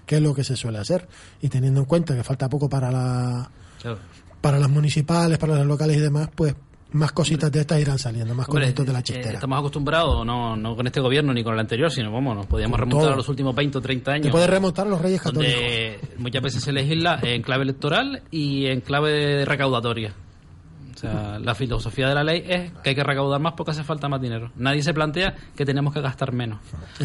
[0.05, 1.09] que es lo que se suele hacer.
[1.41, 3.51] Y teniendo en cuenta que falta poco para, la,
[4.39, 6.55] para las municipales, para las locales y demás, pues
[6.93, 9.33] más cositas de estas irán saliendo, más Hombre, de la eh, chistera.
[9.33, 12.77] estamos acostumbrados, no, no con este gobierno ni con el anterior, sino vamos, nos podíamos
[12.79, 13.13] Con remontar todo.
[13.13, 14.25] a los últimos 20 o 30 años.
[14.27, 15.53] Te puedes remontar a los reyes católicos.
[15.55, 20.13] donde muchas veces se legisla en clave electoral y en clave recaudatoria.
[20.95, 23.83] O sea, la filosofía de la ley es que hay que recaudar más porque hace
[23.83, 24.51] falta más dinero.
[24.55, 26.59] Nadie se plantea que tenemos que gastar menos.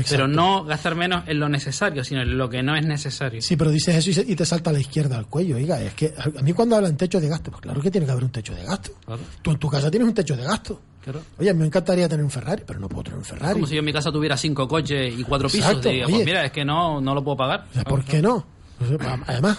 [0.08, 3.40] Pero no gastar menos en lo necesario, sino en lo que no es necesario.
[3.40, 5.56] Sí, pero dices eso y, te salta a la izquierda al cuello.
[5.56, 8.12] Oiga, es que a mí cuando hablan techo de gasto, pues claro que tiene que
[8.12, 8.92] haber un techo de gasto.
[9.04, 9.22] Claro.
[9.42, 10.80] Tú en tu casa tienes un techo de gasto.
[11.02, 11.22] Claro.
[11.38, 13.54] Oye, me encantaría tener un Ferrari, pero no puedo tener un Ferrari.
[13.54, 15.66] Como si yo en mi casa tuviera cinco coches y cuatro pisos.
[15.66, 17.66] Exacto, pues mira, es que no, no lo puedo pagar.
[17.70, 18.46] O sea, ¿Por qué no?
[18.86, 19.58] Sea, Además,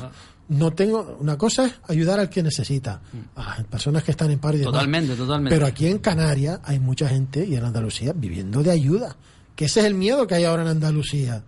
[0.49, 1.17] no tengo.
[1.19, 3.01] Una cosa es ayudar al que necesita,
[3.35, 4.73] a las personas que están en paro y demás.
[4.73, 5.55] Totalmente, totalmente.
[5.55, 9.15] Pero aquí en Canarias hay mucha gente y en Andalucía viviendo de ayuda.
[9.55, 11.43] Que ese es el miedo que hay ahora en Andalucía.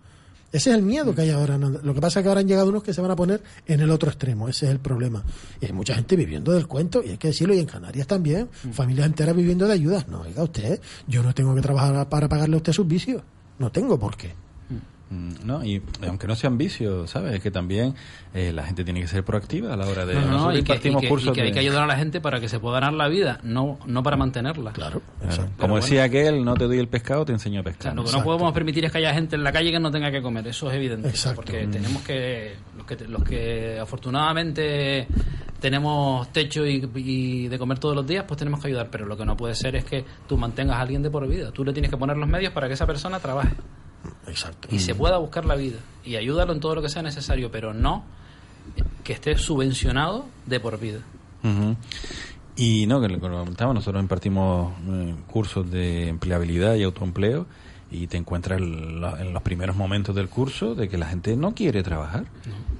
[0.52, 1.56] Ese es el miedo que hay ahora.
[1.56, 3.16] En Andal- Lo que pasa es que ahora han llegado unos que se van a
[3.16, 4.50] poner en el otro extremo.
[4.50, 5.24] Ese es el problema.
[5.62, 8.50] Y hay mucha gente viviendo del cuento, y hay que decirlo, y en Canarias también.
[8.74, 10.10] Familias enteras viviendo de ayudas.
[10.10, 13.24] No, oiga usted, yo no tengo que trabajar para pagarle a usted sus vicios.
[13.60, 14.34] No tengo por qué.
[15.12, 17.34] Mm, No, y aunque no sean vicios, ¿sabes?
[17.36, 17.94] Es que también
[18.34, 20.16] eh, la gente tiene que ser proactiva a la hora de...
[20.16, 22.22] No, no, nosotros y que, y que- y cursos hay que ayudar a la gente
[22.22, 24.72] para que se pueda ganar la vida, no, no para mantenerla.
[24.72, 25.02] Claro.
[25.20, 25.50] Claro.
[25.60, 27.94] Como decía aquel, no te doy el pescado, te enseño a pescar.
[27.94, 30.10] lo que no podemos permitir es que haya gente en la calle que no tenga
[30.12, 31.10] que comer, eso es evidente.
[31.10, 31.42] Exacto.
[31.42, 35.08] Porque tenemos que los, que, los que afortunadamente
[35.60, 38.88] tenemos techo y, y de comer todos los días, pues tenemos que ayudar.
[38.90, 41.52] Pero lo que no puede ser es que tú mantengas a alguien de por vida.
[41.52, 43.52] Tú le tienes que poner los medios para que esa persona trabaje
[44.28, 44.68] Exacto.
[44.72, 45.78] y se pueda buscar la vida.
[46.04, 48.04] Y ayúdalo en todo lo que sea necesario, pero no
[49.04, 51.00] que esté subvencionado de por vida.
[52.56, 57.48] Y no, que lo comentaba, nosotros impartimos eh, cursos de empleabilidad y autoempleo
[57.92, 61.36] y te encuentras en la- en los primeros momentos del curso de que la gente
[61.36, 62.24] no quiere trabajar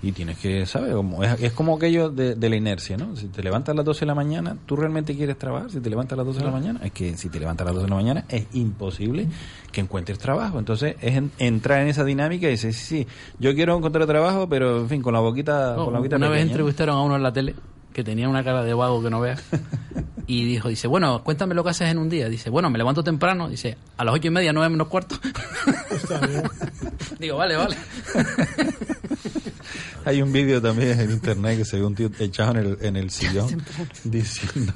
[0.02, 0.94] y tienes que, ¿sabes?
[0.96, 3.16] Como- es, es como aquello de, de la inercia, ¿no?
[3.18, 5.70] Si te levantas a las 12 de la mañana, ¿tú realmente quieres trabajar?
[5.70, 7.72] Si te levantas a las 12 de la mañana, es que si te levantas a
[7.72, 9.28] las 12 de la mañana es imposible
[9.72, 10.58] que encuentres trabajo.
[10.60, 13.08] Entonces es en- entrar en esa dinámica y decir, sí, sí,
[13.38, 16.30] yo quiero encontrar trabajo, pero en fin, con la boquita, No, con la boquita una
[16.30, 17.56] vez entrevistaron a uno en la tele
[17.94, 19.44] que tenía una cara de vago que no veas
[20.28, 22.30] y dijo, dice, bueno, cuéntame lo que haces en un día.
[22.30, 25.16] Dice, bueno, me levanto temprano, dice, a las ocho y media, nueve menos cuarto.
[27.20, 27.76] Digo, vale, vale.
[30.06, 32.96] Hay un vídeo también en internet que se ve un tío echado en el, en
[32.96, 33.62] el sillón
[34.04, 34.74] diciendo,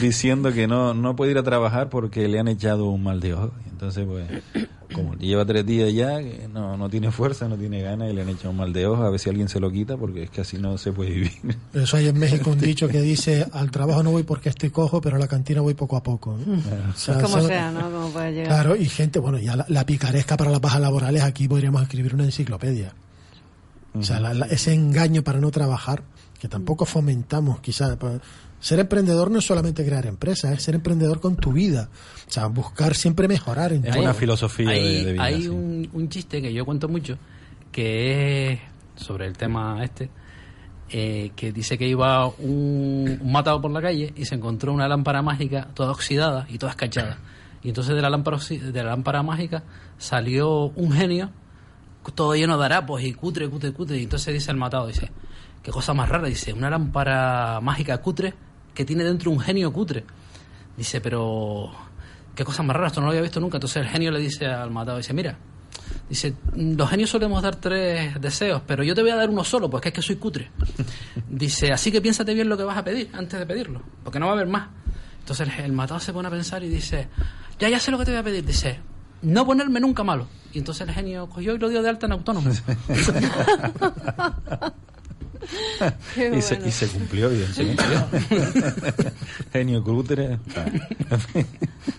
[0.00, 3.34] diciendo que no, no puede ir a trabajar porque le han echado un mal de
[3.34, 3.52] ojo.
[3.70, 8.10] Entonces, pues, como lleva tres días ya, que no, no tiene fuerza, no tiene ganas
[8.10, 9.96] y le han echado un mal de ojo, a ver si alguien se lo quita
[9.96, 11.32] porque es que así no se puede vivir.
[11.74, 15.00] Eso hay en México un dicho que dice, al trabajo no voy porque estoy cojo,
[15.00, 16.38] pero a la cantina voy poco a poco.
[16.46, 16.54] ¿no?
[16.90, 17.90] O sea, Como eso- sea, ¿no?
[17.90, 18.46] Como pueda llegar.
[18.48, 22.14] Claro, y gente, bueno, ya la, la picaresca para las bajas laborales, aquí podríamos escribir
[22.14, 22.92] una enciclopedia.
[23.94, 26.02] O sea, la- la- ese engaño para no trabajar,
[26.40, 27.96] que tampoco fomentamos, quizás.
[28.60, 31.90] Ser emprendedor no es solamente crear empresas, es ser emprendedor con tu vida.
[32.26, 34.02] O sea, buscar siempre mejorar en Es todo.
[34.02, 35.48] una filosofía de- hay, de vida, hay sí.
[35.48, 37.18] un, un chiste que yo cuento mucho
[37.70, 38.60] que es
[38.96, 40.08] sobre el tema este
[40.90, 44.86] eh, que dice que iba un, un matado por la calle y se encontró una
[44.86, 47.18] lámpara mágica toda oxidada y toda escachada
[47.62, 49.64] y entonces de la lámpara de la lámpara mágica
[49.98, 51.30] salió un genio
[52.12, 53.98] todo lleno de harapos y cutre, cutre, cutre.
[53.98, 55.10] Y entonces dice el matado, dice,
[55.62, 58.34] qué cosa más rara, dice, una lámpara mágica cutre
[58.74, 60.04] que tiene dentro un genio cutre.
[60.76, 61.70] Dice, pero
[62.34, 63.56] qué cosa más rara, esto no lo había visto nunca.
[63.56, 65.36] Entonces el genio le dice al matado, dice, mira,
[66.08, 69.70] Dice, los genios solemos dar tres deseos, pero yo te voy a dar uno solo,
[69.70, 70.50] porque es que soy cutre.
[71.28, 74.26] Dice, así que piénsate bien lo que vas a pedir antes de pedirlo, porque no
[74.26, 74.68] va a haber más.
[75.20, 77.08] Entonces el, el matado se pone a pensar y dice,
[77.58, 78.44] ya, ya sé lo que te voy a pedir.
[78.44, 78.78] Dice,
[79.22, 80.28] no ponerme nunca malo.
[80.54, 82.48] Y entonces el genio cogió y lo dio de alta en autónomo.
[86.16, 86.68] Y, se, bueno.
[86.68, 87.46] y se cumplió bien.
[87.54, 87.76] ¿sí?
[89.52, 90.38] Genio Crutere.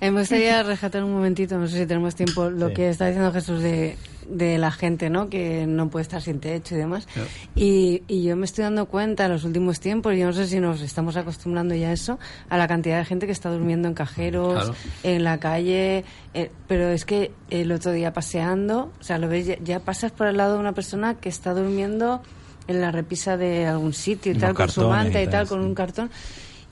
[0.02, 2.74] Eh, Me gustaría rescatar un momentito, no sé si tenemos tiempo, lo Sí.
[2.76, 3.96] que está diciendo Jesús de,
[4.28, 5.30] de la gente, ¿no?
[5.30, 7.08] Que no puede estar sin techo y demás.
[7.56, 10.60] Y, y yo me estoy dando cuenta en los últimos tiempos, yo no sé si
[10.60, 12.20] nos estamos acostumbrando ya a eso,
[12.50, 14.76] a la cantidad de gente que está durmiendo en cajeros, Claro.
[15.04, 16.04] en la calle.
[16.34, 20.12] eh, pero es que el otro día paseando, o sea, lo ves, ya, ya pasas
[20.12, 22.22] por el lado de una persona que está durmiendo
[22.68, 25.48] en la repisa de algún sitio y Unos tal, con su manta y y tal,
[25.48, 26.10] con un cartón.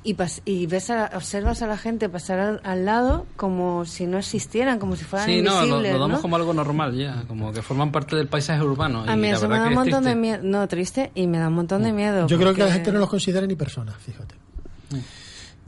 [0.06, 4.06] Y, pas- y ves a, observas a la gente pasar al, al lado como si
[4.06, 6.22] no existieran, como si fueran Sí, no, lo, invisibles, lo damos ¿no?
[6.22, 9.04] como algo normal ya, como que forman parte del paisaje urbano.
[9.08, 10.40] A y mí la eso me da un montón de miedo.
[10.44, 12.28] No, triste, y me da un montón de miedo.
[12.28, 14.36] Yo creo que la gente no los considera ni personas, fíjate.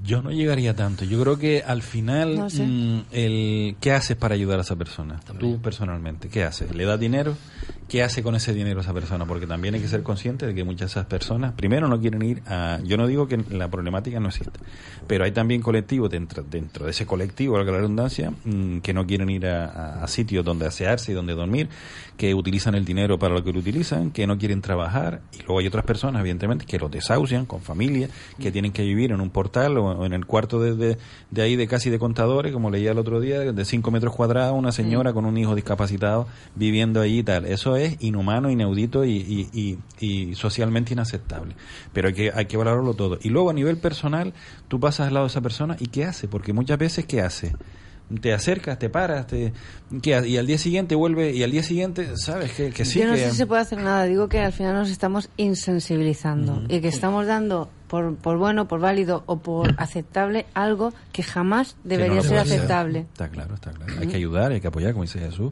[0.03, 1.05] Yo no llegaría tanto.
[1.05, 2.63] Yo creo que al final, No sé.
[2.67, 5.19] mm, el, ¿qué haces para ayudar a esa persona?
[5.39, 6.75] Tú personalmente, ¿qué haces?
[6.75, 7.35] ¿Le das dinero?
[7.87, 9.25] ¿Qué hace con ese dinero esa persona?
[9.25, 12.21] Porque también hay que ser consciente de que muchas de esas personas, primero, no quieren
[12.23, 12.79] ir a...
[12.83, 14.59] Yo no digo que la problemática no existe,
[15.07, 19.29] pero hay también colectivos dentro, dentro de ese colectivo, la redundancia, mm, que no quieren
[19.29, 21.69] ir a, a- a sitios donde asearse y donde dormir,
[22.17, 25.59] que utilizan el dinero para lo que lo utilizan, que no quieren trabajar, y luego
[25.59, 28.09] hay otras personas, evidentemente, que los desahucian con familia,
[28.39, 30.97] que tienen que vivir en un portal o, en el cuarto de, de,
[31.31, 34.57] de ahí de casi de contadores, como leía el otro día, de 5 metros cuadrados,
[34.57, 37.45] una señora con un hijo discapacitado viviendo ahí y tal.
[37.45, 41.55] Eso es inhumano, inaudito y, y, y, y socialmente inaceptable.
[41.93, 43.19] Pero hay que, hay que valorarlo todo.
[43.21, 44.33] Y luego a nivel personal,
[44.67, 46.27] tú pasas al lado de esa persona y ¿qué hace?
[46.27, 47.53] Porque muchas veces, ¿qué hace?
[48.21, 49.53] Te acercas, te paras, te,
[50.01, 50.29] ¿qué hace?
[50.29, 52.51] y al día siguiente vuelve, y al día siguiente, ¿sabes?
[52.53, 53.19] Que, que sí, Yo no que...
[53.19, 54.05] sé si se puede hacer nada.
[54.05, 58.79] Digo que al final nos estamos insensibilizando y que estamos dando por, por bueno, por
[58.79, 62.99] válido o por aceptable algo que jamás debería ser aceptable.
[63.01, 63.93] Está claro, está claro.
[63.99, 65.51] Hay que ayudar, hay que apoyar, como dice Jesús.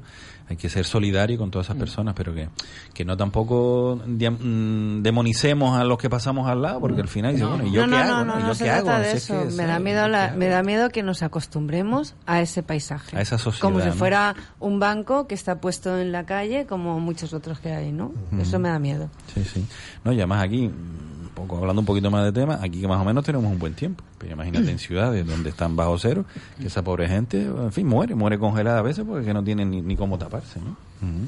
[0.49, 2.49] Hay que ser solidario con todas esas personas, pero que,
[2.93, 7.45] que no tampoco mm, demonicemos a los que pasamos al lado, porque al final dice,
[7.45, 8.13] bueno, ¿y yo no, qué hago?
[8.13, 8.85] no, ¿Y no, yo no se qué hago?
[8.87, 9.47] trata de Si es eso.
[9.47, 10.05] que, me da miedo
[10.35, 13.17] me da miedo que nos acostumbremos a ese paisaje.
[13.17, 16.99] A esa sociedad, Como si fuera un banco que está puesto en la calle, como
[16.99, 18.11] muchos otros que hay, ¿no?
[18.37, 19.09] Eso me da miedo.
[19.33, 19.65] Sí, sí.
[20.03, 20.69] No, y además aquí,
[21.47, 23.73] poco, hablando un poquito más de tema, aquí que más o menos tenemos un buen
[23.73, 24.03] tiempo.
[24.17, 26.25] Pero imagínate en ciudades donde están bajo cero,
[26.59, 29.81] que esa pobre gente, en fin, muere, muere congelada a veces porque no tiene ni,
[29.81, 30.71] ni cómo taparse, ¿no?
[31.07, 31.27] Ujú.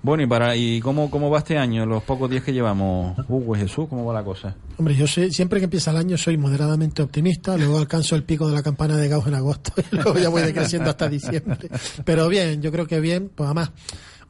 [0.00, 3.56] Bueno, y para y cómo, cómo va este año, los pocos días que llevamos, Hugo
[3.56, 4.54] y Jesús, ¿cómo va la cosa?
[4.76, 8.48] Hombre, yo soy, siempre que empieza el año soy moderadamente optimista, luego alcanzo el pico
[8.48, 11.68] de la campana de Gauss en agosto y luego ya voy decreciendo hasta diciembre.
[12.04, 13.72] Pero bien, yo creo que bien, pues además,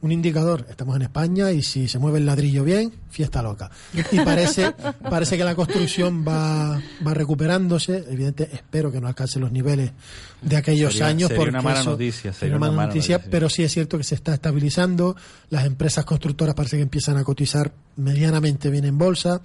[0.01, 3.69] un indicador, estamos en España y si se mueve el ladrillo bien, fiesta loca.
[4.11, 4.71] Y parece,
[5.09, 9.91] parece que la construcción va, va recuperándose, evidente, espero que no alcance los niveles
[10.41, 11.27] de aquellos Sería- años.
[11.27, 14.05] sería porque una mala eso- noticia, sería una mala noticia, pero sí es cierto que
[14.05, 15.17] se está estabilizando,
[15.49, 19.41] las empresas constructoras parece que empiezan a cotizar medianamente bien en bolsa,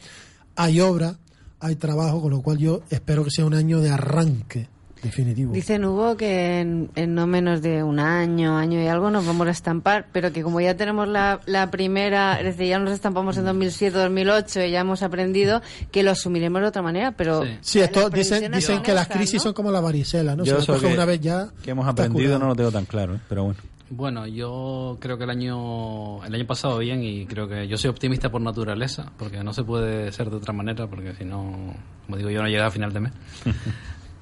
[0.54, 1.16] hay obra,
[1.58, 4.68] hay trabajo, con lo cual yo espero que sea un año de arranque
[5.04, 5.52] definitivo.
[5.52, 9.46] Dicen Hugo que en, en no menos de un año, año y algo nos vamos
[9.46, 13.36] a estampar, pero que como ya tenemos la, la primera, es decir, ya nos estampamos
[13.36, 17.50] en 2007, 2008 y ya hemos aprendido que lo asumiremos de otra manera, pero Sí.
[17.60, 19.40] Sí, esto dicen, dicen que las crisis ¿no?
[19.40, 20.44] son como la varicela, ¿no?
[20.44, 21.48] Yo Se que- una vez ya.
[21.62, 23.20] que hemos aprendido no lo tengo tan claro, ¿eh?
[23.28, 23.58] pero bueno.
[23.90, 27.90] Bueno, yo creo que el año el año pasado bien y creo que yo soy
[27.90, 31.74] optimista por naturaleza, porque no se puede ser de otra manera, porque si no,
[32.06, 33.12] como digo, yo no llega a final de mes.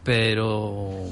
[0.04, 1.04] pero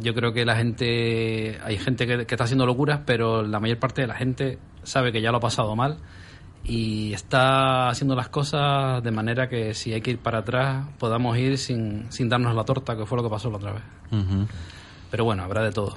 [0.00, 3.78] yo creo que la gente, hay gente que, que está haciendo locuras, pero la mayor
[3.78, 5.98] parte de la gente sabe que ya lo ha pasado mal
[6.64, 11.36] y está haciendo las cosas de manera que si hay que ir para atrás podamos
[11.36, 13.82] ir sin, sin darnos la torta, que fue lo que pasó la otra vez.
[15.10, 15.96] Pero bueno, habrá de todo.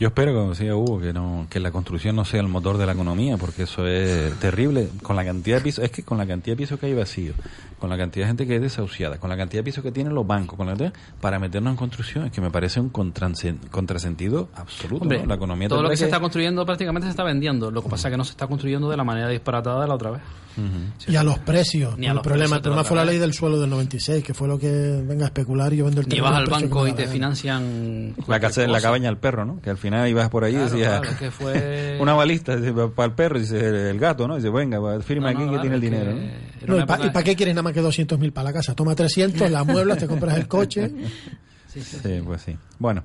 [0.00, 2.86] Yo espero, como decía Hugo, que no que la construcción no sea el motor de
[2.86, 4.88] la economía, porque eso es terrible.
[5.02, 7.36] Con la cantidad de pisos, es que con la cantidad de pisos que hay vacíos,
[7.78, 10.14] con la cantidad de gente que es desahuciada, con la cantidad de pisos que tienen
[10.14, 13.58] los bancos, con la cantidad- para meternos en construcción, es que me parece un contrasen-
[13.70, 15.02] contrasentido absoluto.
[15.02, 15.26] Hombre, ¿no?
[15.26, 17.70] La economía todo lo que, se está construyendo prácticamente se está vendiendo.
[17.70, 19.94] Lo que pasa es que no se está construyendo de la manera disparatada de la
[19.96, 20.22] otra vez.
[21.08, 21.96] Y a los precios.
[21.96, 23.58] Ni a el los problema, precios el te lo problema fue la ley del suelo
[23.60, 24.68] del 96, que fue lo que
[25.06, 27.06] venga a especular y yo vendo el Y terreno vas al al banco y te
[27.06, 28.14] financian.
[28.26, 29.60] La, casa, la cabaña del perro, ¿no?
[29.62, 31.00] Que al final ibas por ahí y Claro, decías...
[31.00, 32.56] claro, que fue- Una balista
[32.94, 34.36] para el perro, dice el gato, ¿no?
[34.36, 36.12] Dice, venga, firma No, aquí no, que claro, tiene el que dinero,
[36.66, 36.76] ¿no?
[36.78, 38.74] ¿y para época- qué quieres nada más que 200.000 para la casa?
[38.74, 40.90] Toma 300, la mueblas, te compras el coche.
[41.72, 41.98] Sí, sí.
[42.02, 42.56] Sí, pues sí.
[42.80, 43.04] Bueno,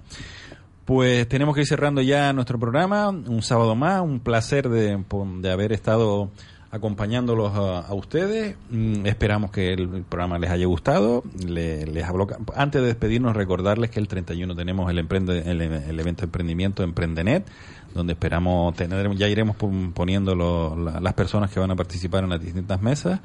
[0.86, 5.04] Pues tenemos que ir cerrando ya nuestro programa, un sábado más, un placer de,
[5.40, 6.32] de haber estado
[6.72, 8.56] acompañándolos a, ustedes.
[8.70, 11.24] Mm, esperamos que el, programa les haya gustado.
[11.48, 16.26] les hablo, antes de despedirnos, recordarles que el 31 tenemos el, emprende, el, evento de
[16.26, 17.46] emprendimiento Emprendenet,
[17.94, 22.82] donde esperamos tener, ya iremos poniendo las personas que van a participar en las distintas
[22.82, 23.22] mesas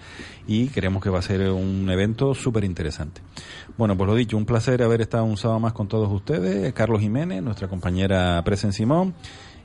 [0.47, 3.21] y creemos que va a ser un evento súper interesante.
[3.77, 6.73] Bueno, pues lo dicho, un placer haber estado un sábado más con todos ustedes.
[6.73, 9.15] Carlos Jiménez, nuestra compañera Presen Simón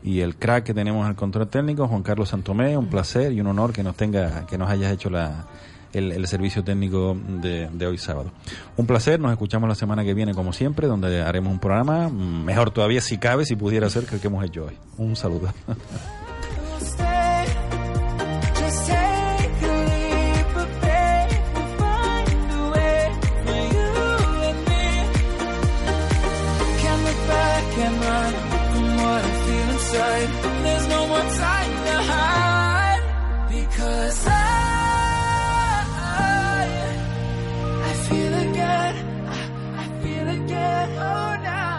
[0.06, 3.42] y el crack que tenemos en el control técnico, Juan Carlos Santomé, un placer y
[3.42, 5.46] un honor que nos tenga, que nos hayas hecho la,
[5.94, 8.30] el, servicio técnico de, de, hoy sábado.
[8.78, 12.70] Un placer, nos escuchamos la semana que viene como siempre, donde haremos un programa, mejor
[12.70, 14.78] todavía si cabe, si pudiera ser que el que hemos hecho hoy.
[15.00, 15.52] Un saludo.
[29.98, 30.30] time.
[30.66, 33.04] There's no more time to hide
[33.56, 34.32] because I,
[37.90, 38.96] I feel again.
[39.38, 39.42] I,
[39.82, 40.88] I feel again.
[41.10, 41.75] Oh, now.